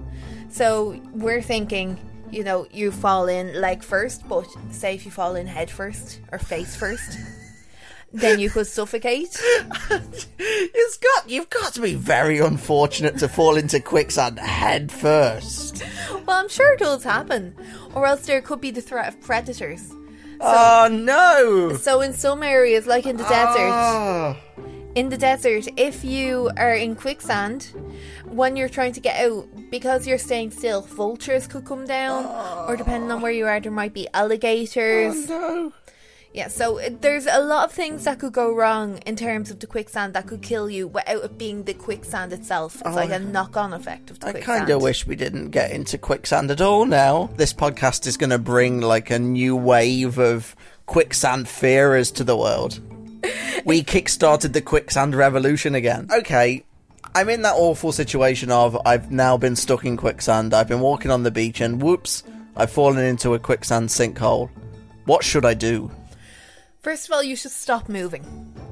So 0.51 1.01
we're 1.13 1.43
thinking, 1.43 1.99
you 2.31 2.45
know, 2.45 2.67
you 2.71 2.91
fall 2.93 3.27
in 3.29 3.61
leg 3.61 3.83
first, 3.83 4.29
but 4.29 4.47
say 4.71 4.95
if 4.95 5.05
you 5.05 5.11
fall 5.11 5.37
in 5.37 5.47
head 5.47 5.71
first 5.71 6.21
or 6.33 6.39
face 6.39 6.75
first, 6.77 7.19
then 8.13 8.39
you 8.39 8.49
could 8.51 8.67
suffocate. 8.67 9.41
It's 10.41 10.97
got 10.99 11.29
you've 11.29 11.51
got 11.51 11.75
to 11.75 11.81
be 11.83 11.95
very 11.95 12.39
unfortunate 12.39 13.19
to 13.19 13.29
fall 13.29 13.57
into 13.57 13.81
quicksand 13.81 14.39
head 14.39 14.91
first. 14.91 15.83
Well, 16.27 16.39
I'm 16.41 16.49
sure 16.49 16.73
it 16.73 16.79
does 16.79 17.05
happen. 17.05 17.55
Or 17.95 18.07
else 18.07 18.25
there 18.27 18.41
could 18.41 18.61
be 18.61 18.71
the 18.71 18.81
threat 18.81 19.09
of 19.09 19.21
predators. 19.21 19.93
oh 20.41 20.89
no! 20.91 21.77
So 21.77 22.01
in 22.01 22.13
some 22.15 22.43
areas, 22.43 22.87
like 22.87 23.07
in 23.07 23.17
the 23.19 23.25
desert, 23.25 23.71
Ah. 23.73 24.37
In 24.99 25.11
the 25.11 25.17
desert, 25.17 25.69
if 25.77 26.05
you 26.05 26.51
are 26.57 26.75
in 26.75 26.97
quicksand, 26.97 27.71
when 28.25 28.57
you're 28.57 28.69
trying 28.69 28.93
to 28.93 29.01
get 29.01 29.25
out, 29.25 29.47
because 29.71 30.09
you're 30.09 30.19
staying 30.19 30.51
still, 30.51 30.81
vultures 30.81 31.47
could 31.47 31.65
come 31.65 31.87
down, 31.87 32.27
or 32.67 32.77
depending 32.77 33.09
on 33.13 33.21
where 33.21 33.31
you 33.31 33.47
are, 33.47 33.61
there 33.61 33.71
might 33.71 33.95
be 33.95 34.09
alligators. 34.13 35.31
Oh, 35.31 35.71
no. 35.71 35.73
Yeah, 36.35 36.49
so 36.49 36.81
uh, 36.81 36.91
there's 37.01 37.27
a 37.27 37.41
lot 37.41 37.67
of 37.67 37.73
things 37.73 38.05
that 38.05 38.19
could 38.19 38.33
go 38.33 38.53
wrong 38.53 38.99
in 39.07 39.15
terms 39.15 39.53
of 39.53 39.61
the 39.61 39.69
quicksand 39.69 40.15
that 40.15 40.27
could 40.27 40.43
kill 40.43 40.69
you 40.69 40.89
without 40.89 41.25
it 41.25 41.39
being 41.39 41.63
the 41.63 41.75
quicksand 41.75 42.33
itself. 42.33 42.83
It's 42.85 42.97
like 42.97 43.11
a 43.11 43.17
oh. 43.17 43.19
knock-on 43.19 43.73
effect 43.73 44.11
of 44.11 44.19
the 44.19 44.27
I 44.27 44.31
quicksand. 44.33 44.59
kind 44.59 44.71
of 44.71 44.83
wish 44.83 45.07
we 45.07 45.15
didn't 45.15 45.51
get 45.51 45.71
into 45.71 45.97
quicksand 45.97 46.51
at 46.51 46.61
all 46.61 46.87
now. 46.87 47.31
This 47.37 47.55
podcast 47.55 48.07
is 48.09 48.17
going 48.17 48.31
to 48.31 48.39
bring 48.39 48.81
like 48.81 49.11
a 49.11 49.19
new 49.19 49.55
wave 49.55 50.19
of 50.19 50.57
quicksand 50.87 51.49
fearers 51.49 52.11
to 52.13 52.25
the 52.25 52.37
world. 52.37 52.81
We 53.65 53.83
kickstarted 53.83 54.53
the 54.53 54.63
quicksand 54.63 55.15
revolution 55.15 55.75
again. 55.75 56.09
Okay, 56.13 56.65
I'm 57.15 57.29
in 57.29 57.43
that 57.43 57.55
awful 57.55 57.93
situation 57.93 58.51
of 58.51 58.81
I've 58.87 59.11
now 59.11 59.37
been 59.37 59.57
stuck 59.57 59.85
in 59.85 59.97
quicksand. 59.97 60.55
I've 60.55 60.69
been 60.69 60.81
walking 60.81 61.11
on 61.11 61.23
the 61.23 61.31
beach 61.31 61.61
and 61.61 61.83
whoops, 61.83 62.23
I've 62.57 62.71
fallen 62.71 63.05
into 63.05 63.35
a 63.35 63.39
quicksand 63.39 63.89
sinkhole. 63.89 64.51
What 65.05 65.23
should 65.23 65.45
I 65.45 65.55
do? 65.55 65.91
First 66.81 67.07
of 67.07 67.13
all, 67.13 67.23
you 67.23 67.37
should 67.37 67.53
stop 67.53 67.89
moving. 67.89 68.25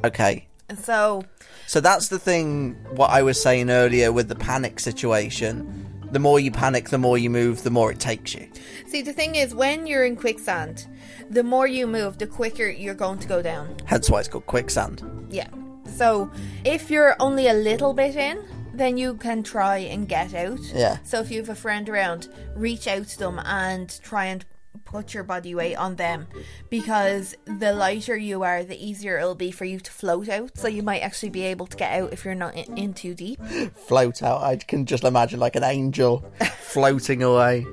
Okay, 0.05 0.47
So 0.77 1.25
So 1.67 1.81
that's 1.81 2.09
the 2.09 2.19
thing, 2.19 2.75
what 2.91 3.11
I 3.11 3.23
was 3.23 3.41
saying 3.41 3.71
earlier 3.71 4.13
with 4.13 4.29
the 4.29 4.35
panic 4.35 4.81
situation. 4.81 5.87
The 6.11 6.19
more 6.19 6.39
you 6.39 6.51
panic, 6.51 6.91
the 6.91 6.99
more 6.99 7.19
you 7.19 7.31
move, 7.31 7.63
the 7.63 7.71
more 7.71 7.91
it 7.91 7.99
takes 8.01 8.35
you. 8.35 8.49
See, 8.87 9.03
the 9.03 9.13
thing 9.13 9.35
is, 9.35 9.55
when 9.55 9.87
you're 9.87 10.05
in 10.05 10.17
quicksand, 10.17 10.87
the 11.31 11.43
more 11.43 11.67
you 11.67 11.87
move, 11.87 12.19
the 12.19 12.27
quicker 12.27 12.69
you're 12.69 12.95
going 12.95 13.19
to 13.19 13.29
go 13.29 13.43
down. 13.43 13.77
Hence 13.85 14.11
why 14.11 14.21
it's 14.21 14.29
called 14.29 14.47
quicksand. 14.47 15.03
Yeah. 15.31 15.49
So, 15.95 16.31
if 16.65 16.91
you're 16.91 17.17
only 17.21 17.49
a 17.49 17.55
little 17.55 17.93
bit 17.95 18.17
in, 18.17 18.45
then 18.75 18.99
you 18.99 19.15
can 19.15 19.43
try 19.43 19.79
and 19.79 20.09
get 20.09 20.35
out. 20.35 20.61
Yeah. 20.75 20.99
So, 21.05 21.21
if 21.21 21.31
you 21.31 21.39
have 21.39 21.49
a 21.49 21.55
friend 21.55 21.89
around, 21.89 22.29
reach 22.55 22.89
out 22.89 23.07
to 23.09 23.19
them 23.19 23.41
and 23.45 23.99
try 24.03 24.27
and 24.27 24.45
put 24.87 25.13
your 25.13 25.25
body 25.25 25.55
weight 25.55 25.75
on 25.75 25.97
them 25.97 26.27
because 26.71 27.37
the 27.45 27.75
lighter 27.75 28.17
you 28.17 28.43
are, 28.43 28.65
the 28.65 28.83
easier 28.83 29.19
it'll 29.19 29.35
be 29.35 29.51
for 29.51 29.67
you 29.67 29.79
to 29.81 29.91
float 29.91 30.29
out. 30.29 30.57
So, 30.57 30.69
you 30.69 30.83
might 30.83 31.01
actually 31.01 31.31
be 31.31 31.43
able 31.43 31.67
to 31.67 31.77
get 31.77 32.01
out 32.01 32.13
if 32.13 32.25
you're 32.25 32.35
not 32.35 32.55
in, 32.55 32.79
in 32.79 32.95
too 32.95 33.15
deep. 33.15 33.41
Float 33.75 34.23
out. 34.23 34.43
I 34.43 34.57
can 34.57 34.87
just 34.87 35.05
imagine 35.05 35.41
like 35.41 35.57
an 35.57 35.65
angel 35.65 36.25
floating 36.61 37.23
away. 37.23 37.67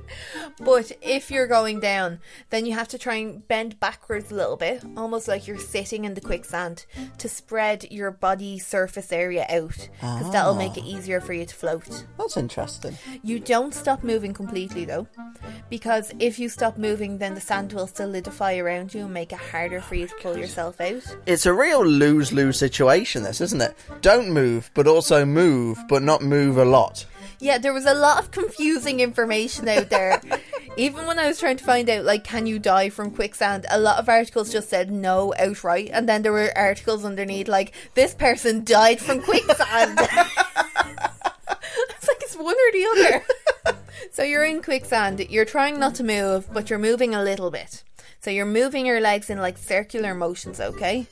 But 0.60 0.92
if 1.02 1.30
you're 1.30 1.48
going 1.48 1.80
down, 1.80 2.20
then 2.50 2.66
you 2.66 2.74
have 2.74 2.88
to 2.90 2.98
try 2.98 3.16
and 3.16 3.46
bend 3.48 3.80
backwards 3.80 4.32
a 4.32 4.36
little 4.36 4.56
bit, 4.56 4.84
almost 4.96 5.28
like 5.28 5.48
you're 5.48 5.58
sitting 5.58 6.06
in 6.06 6.14
the 6.14 6.22
quicksand, 6.22 6.86
to 7.18 7.28
spread 7.28 7.92
your 7.92 8.12
body 8.12 8.60
surface 8.60 9.12
area 9.12 9.46
out, 9.50 9.90
because 10.00 10.32
that'll 10.32 10.56
make 10.56 10.78
it 10.78 10.84
ah. 10.86 10.98
easier 10.98 11.20
for 11.20 11.34
you 11.34 11.46
to 11.46 11.56
float. 11.56 12.06
That's 12.18 12.38
interesting. 12.38 12.98
You 13.24 13.40
don't 13.40 13.74
stop 13.74 14.04
moving 14.04 14.34
completely 14.34 14.86
though, 14.86 15.08
because 15.70 16.14
if 16.20 16.40
you 16.40 16.48
stop 16.48 16.78
moving, 16.78 17.03
then 17.04 17.36
the 17.36 17.42
sand 17.42 17.74
will 17.74 17.88
solidify 17.88 18.58
around 18.58 18.94
you 18.94 19.04
and 19.04 19.14
make 19.14 19.34
it 19.34 19.40
harder 19.40 19.82
for 19.82 19.96
you 19.96 20.08
to 20.08 20.16
pull 20.22 20.38
yourself 20.38 20.80
out. 20.80 21.04
It's 21.26 21.46
a 21.46 21.54
real 21.54 21.86
lose 21.86 22.32
lose 22.32 22.58
situation, 22.58 23.24
this, 23.24 23.42
isn't 23.42 23.62
it? 23.62 23.76
Don't 24.02 24.32
move, 24.32 24.72
but 24.74 24.88
also 24.88 25.26
move, 25.26 25.80
but 25.90 26.02
not 26.02 26.22
move 26.22 26.58
a 26.58 26.66
lot. 26.66 27.06
Yeah, 27.40 27.58
there 27.58 27.74
was 27.74 27.86
a 27.86 27.94
lot 27.94 28.20
of 28.20 28.32
confusing 28.32 29.02
information 29.02 29.68
out 29.68 29.90
there. 29.90 30.22
Even 30.78 31.06
when 31.06 31.20
I 31.20 31.28
was 31.28 31.40
trying 31.40 31.58
to 31.58 31.64
find 31.64 31.90
out, 31.90 32.06
like, 32.06 32.24
can 32.24 32.48
you 32.48 32.58
die 32.58 32.90
from 32.90 33.12
quicksand? 33.12 33.66
A 33.70 33.78
lot 33.78 34.00
of 34.00 34.08
articles 34.08 34.52
just 34.52 34.70
said 34.70 34.90
no 34.90 35.34
outright, 35.38 35.90
and 35.92 36.08
then 36.08 36.22
there 36.22 36.32
were 36.32 36.58
articles 36.58 37.04
underneath 37.04 37.50
like, 37.50 37.74
this 37.96 38.14
person 38.14 38.64
died 38.64 39.02
from 39.02 39.22
quicksand. 39.22 40.00
it's 40.00 42.08
like 42.08 42.22
it's 42.22 42.38
one 42.38 42.56
or 42.56 42.72
the 42.72 42.86
other. 42.92 43.26
So 44.14 44.24
you're 44.24 44.46
in 44.46 44.62
quicksand. 44.62 45.20
You're 45.30 45.44
trying 45.44 45.80
not 45.80 45.96
to 45.96 46.04
move, 46.04 46.48
but 46.54 46.70
you're 46.70 46.80
moving 46.80 47.14
a 47.14 47.24
little 47.24 47.52
bit. 47.52 47.84
So 48.22 48.30
you're 48.30 48.46
moving 48.46 48.86
your 48.86 49.02
legs 49.02 49.30
in 49.30 49.40
like 49.40 49.58
circular 49.58 50.14
motions, 50.14 50.62
okay? 50.62 51.08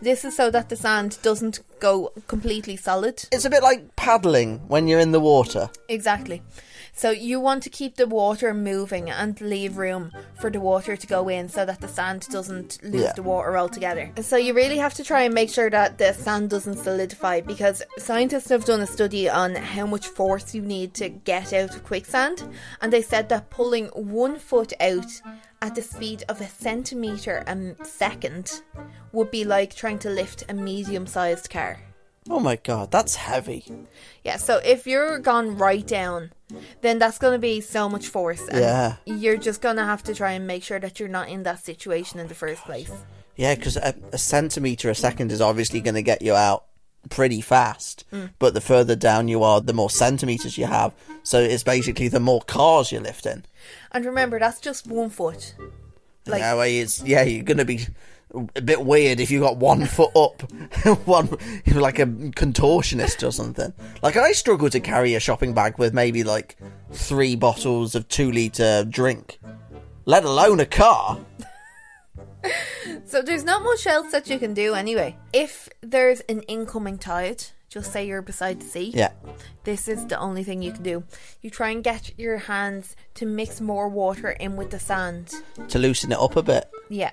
This 0.00 0.24
is 0.24 0.36
so 0.36 0.48
that 0.50 0.68
the 0.68 0.76
sand 0.76 1.18
doesn't 1.22 1.60
go 1.80 2.12
completely 2.28 2.76
solid. 2.76 3.24
It's 3.32 3.44
a 3.44 3.50
bit 3.50 3.64
like 3.64 3.96
paddling 3.96 4.58
when 4.68 4.86
you're 4.86 5.00
in 5.00 5.10
the 5.10 5.18
water. 5.18 5.70
Exactly. 5.88 6.40
So 6.94 7.10
you 7.10 7.40
want 7.40 7.62
to 7.62 7.70
keep 7.70 7.96
the 7.96 8.06
water 8.06 8.52
moving 8.52 9.08
and 9.10 9.40
leave 9.40 9.78
room 9.78 10.12
for 10.38 10.50
the 10.50 10.60
water 10.60 10.94
to 10.94 11.06
go 11.06 11.28
in 11.28 11.48
so 11.48 11.64
that 11.64 11.80
the 11.80 11.88
sand 11.88 12.28
doesn't 12.30 12.78
lose 12.82 13.02
Yeah. 13.02 13.12
the 13.14 13.22
water 13.22 13.56
altogether. 13.56 14.12
So 14.20 14.36
you 14.36 14.52
really 14.52 14.76
have 14.76 14.94
to 14.94 15.04
try 15.04 15.22
and 15.22 15.34
make 15.34 15.48
sure 15.50 15.70
that 15.70 15.96
the 15.98 16.12
sand 16.12 16.50
doesn't 16.50 16.76
solidify 16.76 17.40
because 17.40 17.82
scientists 17.98 18.50
have 18.50 18.66
done 18.66 18.80
a 18.82 18.86
study 18.86 19.28
on 19.28 19.54
how 19.54 19.86
much 19.86 20.06
force 20.06 20.54
you 20.54 20.60
need 20.62 20.92
to 20.94 21.08
get 21.08 21.52
out 21.52 21.74
of 21.74 21.82
quicksand 21.82 22.44
and 22.80 22.92
they 22.92 23.02
said 23.02 23.28
that 23.30 23.48
pulling 23.50 23.86
one 23.86 24.38
foot 24.38 24.72
out 24.78 25.06
at 25.62 25.74
the 25.74 25.82
speed 25.82 26.24
of 26.28 26.40
a 26.40 26.46
centimetre 26.48 27.42
a 27.46 27.84
second 27.84 28.62
would 29.12 29.30
be 29.30 29.44
like 29.44 29.74
trying 29.74 29.98
to 30.00 30.10
lift 30.10 30.44
a 30.48 30.54
medium 30.54 31.06
sized 31.06 31.48
car. 31.48 31.78
Oh 32.30 32.40
my 32.40 32.56
god, 32.56 32.90
that's 32.90 33.16
heavy. 33.16 33.64
Yeah, 34.22 34.36
so 34.36 34.58
if 34.64 34.86
you're 34.86 35.18
gone 35.18 35.56
right 35.56 35.86
down, 35.86 36.32
then 36.80 36.98
that's 36.98 37.18
going 37.18 37.32
to 37.32 37.38
be 37.38 37.60
so 37.60 37.88
much 37.88 38.06
force. 38.08 38.46
And 38.48 38.60
Yeah. 38.60 38.96
You're 39.04 39.36
just 39.36 39.60
going 39.60 39.76
to 39.76 39.84
have 39.84 40.02
to 40.04 40.14
try 40.14 40.32
and 40.32 40.46
make 40.46 40.62
sure 40.62 40.78
that 40.78 41.00
you're 41.00 41.08
not 41.08 41.28
in 41.28 41.42
that 41.42 41.64
situation 41.64 42.20
in 42.20 42.28
the 42.28 42.34
first 42.34 42.62
place. 42.62 42.92
Yeah, 43.34 43.54
because 43.54 43.76
a, 43.76 43.94
a 44.12 44.18
centimetre 44.18 44.90
a 44.90 44.94
second 44.94 45.32
is 45.32 45.40
obviously 45.40 45.80
going 45.80 45.94
to 45.94 46.02
get 46.02 46.22
you 46.22 46.34
out 46.34 46.66
pretty 47.10 47.40
fast. 47.40 48.04
Mm. 48.12 48.30
But 48.38 48.54
the 48.54 48.60
further 48.60 48.94
down 48.94 49.26
you 49.26 49.42
are, 49.42 49.60
the 49.60 49.72
more 49.72 49.90
centimetres 49.90 50.56
you 50.56 50.66
have. 50.66 50.94
So 51.24 51.40
it's 51.40 51.64
basically 51.64 52.08
the 52.08 52.20
more 52.20 52.42
cars 52.42 52.92
you're 52.92 53.00
lifting. 53.00 53.44
And 53.90 54.04
remember, 54.04 54.38
that's 54.38 54.60
just 54.60 54.86
one 54.86 55.10
foot. 55.10 55.54
Like, 56.26 56.40
yeah, 56.40 56.54
well, 56.54 56.66
it's, 56.68 57.02
yeah, 57.02 57.22
you're 57.22 57.42
going 57.42 57.58
to 57.58 57.64
be 57.64 57.86
a 58.34 58.60
bit 58.60 58.84
weird 58.84 59.20
if 59.20 59.30
you 59.30 59.40
got 59.40 59.56
one 59.56 59.84
foot 59.86 60.14
up, 60.16 60.42
one 61.06 61.28
like 61.74 61.98
a 61.98 62.06
contortionist 62.06 63.26
or 63.26 63.30
something. 63.30 63.72
Like 64.02 64.16
I 64.16 64.32
struggle 64.32 64.70
to 64.70 64.80
carry 64.80 65.14
a 65.14 65.20
shopping 65.20 65.54
bag 65.54 65.78
with 65.78 65.94
maybe 65.94 66.24
like 66.24 66.56
three 66.92 67.36
bottles 67.36 67.94
of 67.94 68.08
two 68.08 68.30
liter 68.30 68.84
drink, 68.84 69.38
let 70.04 70.24
alone 70.24 70.60
a 70.60 70.66
car. 70.66 71.18
so 73.04 73.22
there's 73.22 73.44
not 73.44 73.62
much 73.62 73.86
else 73.86 74.12
that 74.12 74.28
you 74.28 74.38
can 74.38 74.54
do 74.54 74.74
anyway. 74.74 75.16
If 75.32 75.68
there's 75.80 76.20
an 76.22 76.42
incoming 76.42 76.98
tide, 76.98 77.44
just 77.68 77.92
say 77.92 78.06
you're 78.06 78.20
beside 78.20 78.60
the 78.60 78.66
sea. 78.66 78.92
Yeah. 78.94 79.12
This 79.64 79.88
is 79.88 80.06
the 80.06 80.18
only 80.18 80.44
thing 80.44 80.60
you 80.60 80.72
can 80.72 80.82
do. 80.82 81.04
You 81.40 81.48
try 81.48 81.70
and 81.70 81.82
get 81.82 82.18
your 82.18 82.36
hands 82.36 82.96
to 83.14 83.24
mix 83.24 83.62
more 83.62 83.88
water 83.88 84.30
in 84.30 84.56
with 84.56 84.70
the 84.70 84.78
sand. 84.78 85.32
To 85.68 85.78
loosen 85.78 86.12
it 86.12 86.18
up 86.18 86.36
a 86.36 86.42
bit. 86.42 86.70
Yeah. 86.90 87.12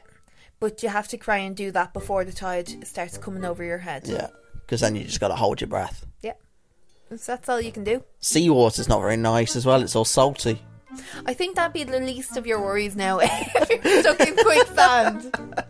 But 0.60 0.84
you 0.84 0.90
have 0.90 1.08
to 1.10 1.18
try 1.18 1.38
and 1.38 1.56
do 1.56 1.72
that 1.72 1.94
before 1.94 2.26
the 2.26 2.34
tide 2.34 2.86
starts 2.86 3.18
coming 3.18 3.46
over 3.46 3.64
your 3.64 3.78
head. 3.78 4.04
Yeah. 4.06 4.28
Because 4.66 4.82
then 4.82 4.96
you 4.96 5.04
just 5.06 5.20
got 5.20 5.30
to 5.30 5.36
hold 5.36 5.62
your 5.62 5.68
breath. 5.68 6.06
Yeah. 6.22 6.34
So 7.10 7.16
that's 7.18 7.50
all 7.50 7.62
you 7.62 7.72
can 7.72 7.84
do. 7.84 8.04
Seawater's 8.22 8.88
not 8.90 9.00
very 9.00 9.18
nice 9.18 9.56
as 9.56 9.66
well. 9.66 9.82
It's 9.82 9.96
all 9.96 10.06
salty. 10.06 10.62
I 11.26 11.34
think 11.34 11.56
that'd 11.56 11.74
be 11.74 11.84
the 11.84 12.00
least 12.00 12.36
of 12.38 12.46
your 12.46 12.62
worries 12.62 12.96
now 12.96 13.20
if 13.22 13.84
you're 13.84 14.02
stuck 14.02 14.20
in 14.28 14.36
quicksand. 14.36 15.36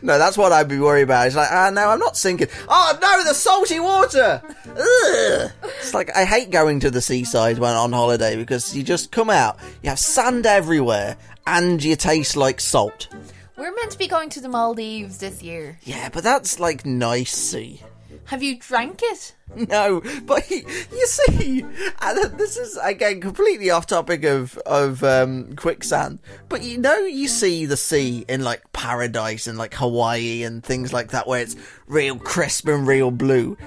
No, 0.00 0.16
that's 0.16 0.36
what 0.38 0.52
I'd 0.52 0.68
be 0.68 0.78
worried 0.78 1.02
about. 1.02 1.26
It's 1.26 1.34
like, 1.34 1.50
ah, 1.50 1.70
no, 1.70 1.88
I'm 1.88 1.98
not 1.98 2.16
sinking. 2.16 2.46
Oh, 2.68 2.98
no, 3.00 3.24
the 3.24 3.34
salty 3.34 3.80
water! 3.80 4.40
Ugh. 4.68 5.50
It's 5.80 5.92
like, 5.92 6.14
I 6.16 6.24
hate 6.24 6.50
going 6.50 6.78
to 6.80 6.90
the 6.90 7.00
seaside 7.00 7.58
when 7.58 7.74
on 7.74 7.92
holiday 7.92 8.36
because 8.36 8.76
you 8.76 8.84
just 8.84 9.10
come 9.10 9.28
out, 9.28 9.58
you 9.82 9.88
have 9.88 9.98
sand 9.98 10.46
everywhere, 10.46 11.16
and 11.48 11.82
you 11.82 11.96
taste 11.96 12.36
like 12.36 12.60
salt. 12.60 13.08
We're 13.56 13.74
meant 13.74 13.90
to 13.90 13.98
be 13.98 14.08
going 14.08 14.30
to 14.30 14.40
the 14.40 14.48
Maldives 14.48 15.18
this 15.18 15.42
year. 15.42 15.78
Yeah, 15.82 16.08
but 16.08 16.24
that's 16.24 16.58
like 16.58 16.86
nice 16.86 17.32
sea. 17.32 17.80
Have 18.26 18.42
you 18.42 18.58
drank 18.58 19.00
it? 19.02 19.34
No, 19.68 20.00
but 20.24 20.48
you, 20.50 20.64
you 20.92 21.06
see, 21.06 21.60
and 22.00 22.38
this 22.38 22.56
is 22.56 22.78
again 22.82 23.20
completely 23.20 23.70
off 23.70 23.86
topic 23.86 24.24
of 24.24 24.56
of 24.58 25.04
um, 25.04 25.54
quicksand. 25.56 26.20
But 26.48 26.62
you 26.62 26.78
know, 26.78 27.00
you 27.00 27.28
see 27.28 27.66
the 27.66 27.76
sea 27.76 28.24
in 28.28 28.42
like 28.42 28.72
paradise 28.72 29.46
and 29.46 29.58
like 29.58 29.74
Hawaii 29.74 30.42
and 30.44 30.64
things 30.64 30.92
like 30.92 31.10
that, 31.10 31.26
where 31.26 31.42
it's 31.42 31.56
real 31.86 32.16
crisp 32.16 32.68
and 32.68 32.86
real 32.86 33.10
blue. 33.10 33.58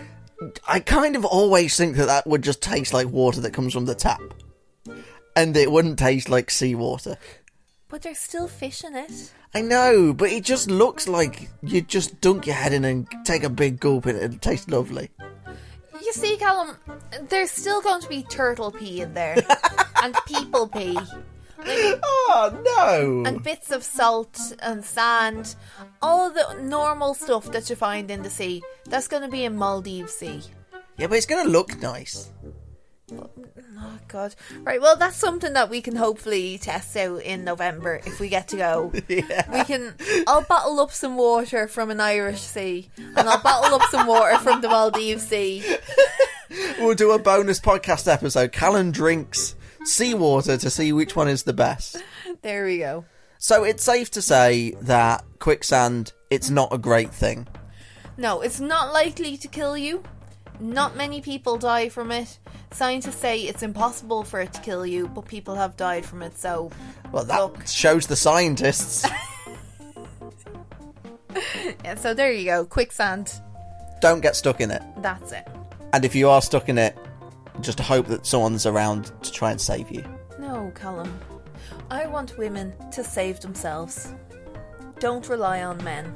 I 0.68 0.80
kind 0.80 1.16
of 1.16 1.26
always 1.26 1.78
think 1.78 1.98
that 1.98 2.08
that 2.08 2.26
would 2.26 2.42
just 2.42 2.62
taste 2.62 2.94
like 2.94 3.08
water 3.08 3.42
that 3.42 3.54
comes 3.54 3.74
from 3.74 3.86
the 3.86 3.96
tap, 3.96 4.22
and 5.36 5.56
it 5.56 5.72
wouldn't 5.72 6.00
taste 6.00 6.30
like 6.30 6.50
seawater. 6.50 7.18
But 7.88 8.02
there's 8.02 8.18
still 8.18 8.48
fish 8.48 8.84
in 8.84 8.96
it. 8.96 9.32
I 9.54 9.62
know, 9.62 10.14
but 10.14 10.30
it 10.32 10.44
just 10.44 10.70
looks 10.70 11.08
like 11.08 11.50
you 11.62 11.82
just 11.82 12.20
dunk 12.20 12.48
your 12.48 12.56
head 12.56 12.74
in 12.74 12.84
and 12.84 13.08
take 13.24 13.44
a 13.44 13.50
big 13.50 13.80
gulp 13.80 14.06
and 14.06 14.18
it 14.18 14.42
tastes 14.42 14.68
lovely. 14.68 15.10
You 16.04 16.12
see, 16.14 16.38
Callum, 16.38 16.78
there's 17.30 17.52
still 17.52 17.82
going 17.82 18.02
to 18.02 18.10
be 18.10 18.24
turtle 18.24 18.72
pee 18.72 19.02
in 19.02 19.14
there. 19.14 19.38
and 20.04 20.16
people 20.28 20.68
pee. 20.68 20.94
Like, 20.94 22.00
Oh 22.04 22.62
no! 22.78 23.24
and 23.30 23.42
bits 23.42 23.72
of 23.72 23.84
salt 23.84 24.54
and 24.62 24.84
sand. 24.84 25.56
All 26.02 26.30
the 26.30 26.60
normal 26.62 27.14
stuff 27.14 27.52
that 27.52 27.70
you 27.70 27.76
find 27.76 28.12
in 28.12 28.24
the 28.24 28.30
sea. 28.30 28.62
That's 28.86 29.08
going 29.08 29.24
to 29.24 29.30
be 29.30 29.46
in 29.46 29.56
Maldives 29.56 30.14
Sea. 30.14 30.42
Yeah, 30.98 31.08
but 31.08 31.18
it's 31.18 31.26
gonna 31.26 31.50
look 31.50 31.78
nice. 31.82 32.32
Oh, 33.14 33.30
God. 34.08 34.36
Right, 34.64 34.82
well, 34.82 34.96
that's 34.96 35.18
something 35.18 35.54
that 35.54 35.70
we 35.70 35.82
can 35.82 35.96
hopefully 35.96 36.58
test 36.58 36.98
out 36.98 37.22
in 37.22 37.44
November 37.44 38.02
if 38.06 38.20
we 38.20 38.30
get 38.30 38.48
to 38.50 38.58
go. 38.58 38.92
Yeah. 39.08 39.52
We 39.52 39.64
can. 39.64 39.94
I'll 40.28 40.42
bottle 40.44 40.80
up 40.80 40.92
some 40.92 41.16
water 41.16 41.68
from 41.68 41.92
an 41.92 42.00
Irish 42.00 42.42
sea, 42.42 42.90
and 42.98 43.30
I'll 43.30 43.42
bottle 43.42 43.76
up 43.76 43.84
some 43.92 44.08
water 44.08 44.38
from 44.40 44.62
the 44.62 44.70
Maldives 44.70 45.28
Sea. 45.28 45.64
We'll 46.80 46.96
do 46.96 47.12
a 47.12 47.20
bonus 47.20 47.60
podcast 47.60 48.12
episode. 48.12 48.52
Callum 48.52 48.92
drinks 48.92 49.56
seawater 49.84 50.58
to 50.58 50.70
see 50.70 50.94
which 50.94 51.16
one 51.16 51.28
is 51.28 51.44
the 51.44 51.54
best. 51.54 52.02
There 52.44 52.66
we 52.66 52.78
go. 52.78 53.06
So 53.40 53.64
it's 53.64 53.84
safe 53.84 54.12
to 54.12 54.22
say 54.22 54.76
that 54.82 55.24
quicksand, 55.40 56.14
it's 56.30 56.50
not 56.50 56.72
a 56.72 56.78
great 56.78 57.14
thing. 57.14 57.48
No, 58.18 58.42
it's 58.42 58.60
not 58.60 58.94
likely 58.94 59.38
to 59.38 59.48
kill 59.48 59.78
you. 59.78 60.04
Not 60.60 60.96
many 60.96 61.20
people 61.20 61.58
die 61.58 61.90
from 61.90 62.12
it. 62.12 62.38
Scientists 62.76 63.16
say 63.16 63.40
it's 63.40 63.64
impossible 63.64 64.24
for 64.26 64.42
it 64.42 64.52
to 64.52 64.60
kill 64.60 64.86
you, 64.86 65.08
but 65.08 65.26
people 65.26 65.56
have 65.56 65.78
died 65.78 66.06
from 66.06 66.22
it, 66.22 66.38
so 66.38 66.70
Well, 67.14 67.24
that 67.24 67.40
Look. 67.40 67.66
shows 67.68 68.06
the 68.06 68.18
scientists. 68.18 69.08
yeah, 71.86 71.96
so 71.96 72.14
there 72.14 72.34
you 72.34 72.44
go. 72.44 72.66
Quicksand. 72.66 73.32
Don't 74.02 74.20
get 74.20 74.36
stuck 74.36 74.60
in 74.60 74.72
it. 74.72 74.84
That's 74.98 75.32
it. 75.32 75.48
And 75.94 76.04
if 76.04 76.16
you 76.16 76.28
are 76.30 76.42
stuck 76.42 76.68
in 76.68 76.78
it, 76.78 76.98
just 77.62 77.80
hope 77.80 78.08
that 78.08 78.26
someone's 78.26 78.66
around 78.66 79.10
to 79.24 79.32
try 79.32 79.52
and 79.52 79.62
save 79.62 79.90
you. 79.90 80.04
No, 80.38 80.70
Callum. 80.76 81.18
I 81.90 82.08
want 82.08 82.38
women 82.38 82.74
to 82.92 83.06
save 83.06 83.40
themselves. 83.40 84.14
Don't 85.00 85.30
rely 85.30 85.64
on 85.64 85.82
men. 85.82 86.14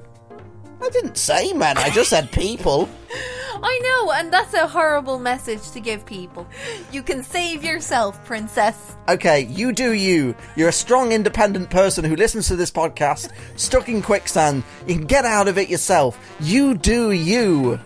I 0.81 0.89
didn't 0.89 1.15
say 1.17 1.53
men, 1.53 1.77
I 1.77 1.89
just 1.89 2.09
said 2.09 2.29
people. 2.33 2.89
I 3.61 3.79
know, 3.83 4.11
and 4.11 4.31
that's 4.31 4.53
a 4.53 4.67
horrible 4.67 5.19
message 5.19 5.71
to 5.71 5.79
give 5.79 6.05
people. 6.05 6.47
You 6.91 7.03
can 7.03 7.23
save 7.23 7.63
yourself, 7.63 8.23
princess. 8.25 8.95
Okay, 9.07 9.41
you 9.41 9.71
do 9.71 9.93
you. 9.93 10.35
You're 10.55 10.69
a 10.69 10.73
strong, 10.73 11.11
independent 11.11 11.69
person 11.69 12.05
who 12.05 12.15
listens 12.15 12.47
to 12.47 12.55
this 12.55 12.71
podcast, 12.71 13.31
stuck 13.55 13.89
in 13.89 14.01
quicksand. 14.01 14.63
You 14.87 14.95
can 14.95 15.05
get 15.05 15.25
out 15.25 15.47
of 15.47 15.57
it 15.57 15.69
yourself. 15.69 16.17
You 16.39 16.75
do 16.75 17.11
you. 17.11 17.79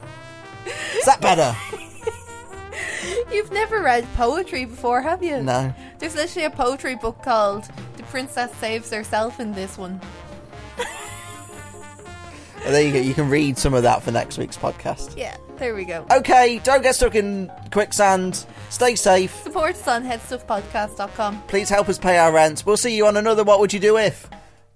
Is 0.95 1.05
that 1.05 1.21
better? 1.21 1.55
You've 3.31 3.51
never 3.51 3.81
read 3.81 4.05
poetry 4.15 4.65
before, 4.65 5.01
have 5.01 5.23
you? 5.23 5.41
No. 5.41 5.73
There's 5.99 6.15
literally 6.15 6.45
a 6.45 6.49
poetry 6.49 6.95
book 6.95 7.21
called 7.23 7.67
The 7.97 8.03
Princess 8.03 8.53
Saves 8.57 8.91
Herself 8.91 9.39
in 9.39 9.53
this 9.53 9.77
one. 9.77 9.99
There 12.65 12.81
you 12.81 12.93
go. 12.93 12.99
You 12.99 13.13
can 13.13 13.29
read 13.29 13.57
some 13.57 13.73
of 13.73 13.83
that 13.83 14.03
for 14.03 14.11
next 14.11 14.37
week's 14.37 14.55
podcast. 14.55 15.17
Yeah, 15.17 15.35
there 15.63 15.73
we 15.73 15.85
go. 15.85 16.05
Okay, 16.11 16.59
don't 16.59 16.83
get 16.83 16.93
stuck 16.95 17.15
in 17.15 17.49
quicksand. 17.71 18.45
Stay 18.69 18.95
safe. 18.95 19.33
Support 19.43 19.75
us 19.75 19.87
on 19.87 20.03
headstuffpodcast.com. 20.03 21.43
Please 21.47 21.69
help 21.69 21.87
us 21.87 21.97
pay 21.97 22.17
our 22.17 22.33
rent. 22.33 22.65
We'll 22.65 22.75
see 22.75 22.97
you 22.97 23.07
on 23.07 23.15
another 23.15 23.45
What 23.45 23.61
Would 23.61 23.71
You 23.71 23.79
Do 23.79 23.97
If? 23.97 24.29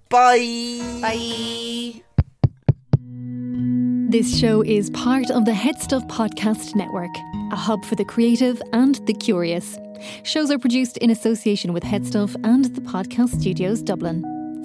Bye. 0.09 0.79
Bye. 1.01 2.01
This 4.09 4.39
show 4.39 4.63
is 4.63 4.89
part 4.91 5.29
of 5.29 5.43
the 5.43 5.51
HeadStuff 5.51 6.07
Podcast 6.07 6.73
Network, 6.75 7.11
a 7.51 7.57
hub 7.57 7.83
for 7.83 7.95
the 7.95 8.05
creative 8.05 8.61
and 8.71 8.95
the 9.05 9.13
curious. 9.13 9.77
Shows 10.23 10.49
are 10.49 10.57
produced 10.57 10.95
in 10.99 11.09
association 11.09 11.73
with 11.73 11.83
HeadStuff 11.83 12.33
and 12.45 12.73
the 12.73 12.79
Podcast 12.81 13.37
Studios 13.41 13.81
Dublin. 13.81 14.23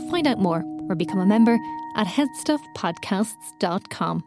Find 0.09 0.29
out 0.29 0.39
more 0.39 0.63
or 0.89 0.95
become 0.95 1.19
a 1.19 1.27
member 1.27 1.59
at 1.97 2.07
headstuffpodcasts.com. 2.07 4.23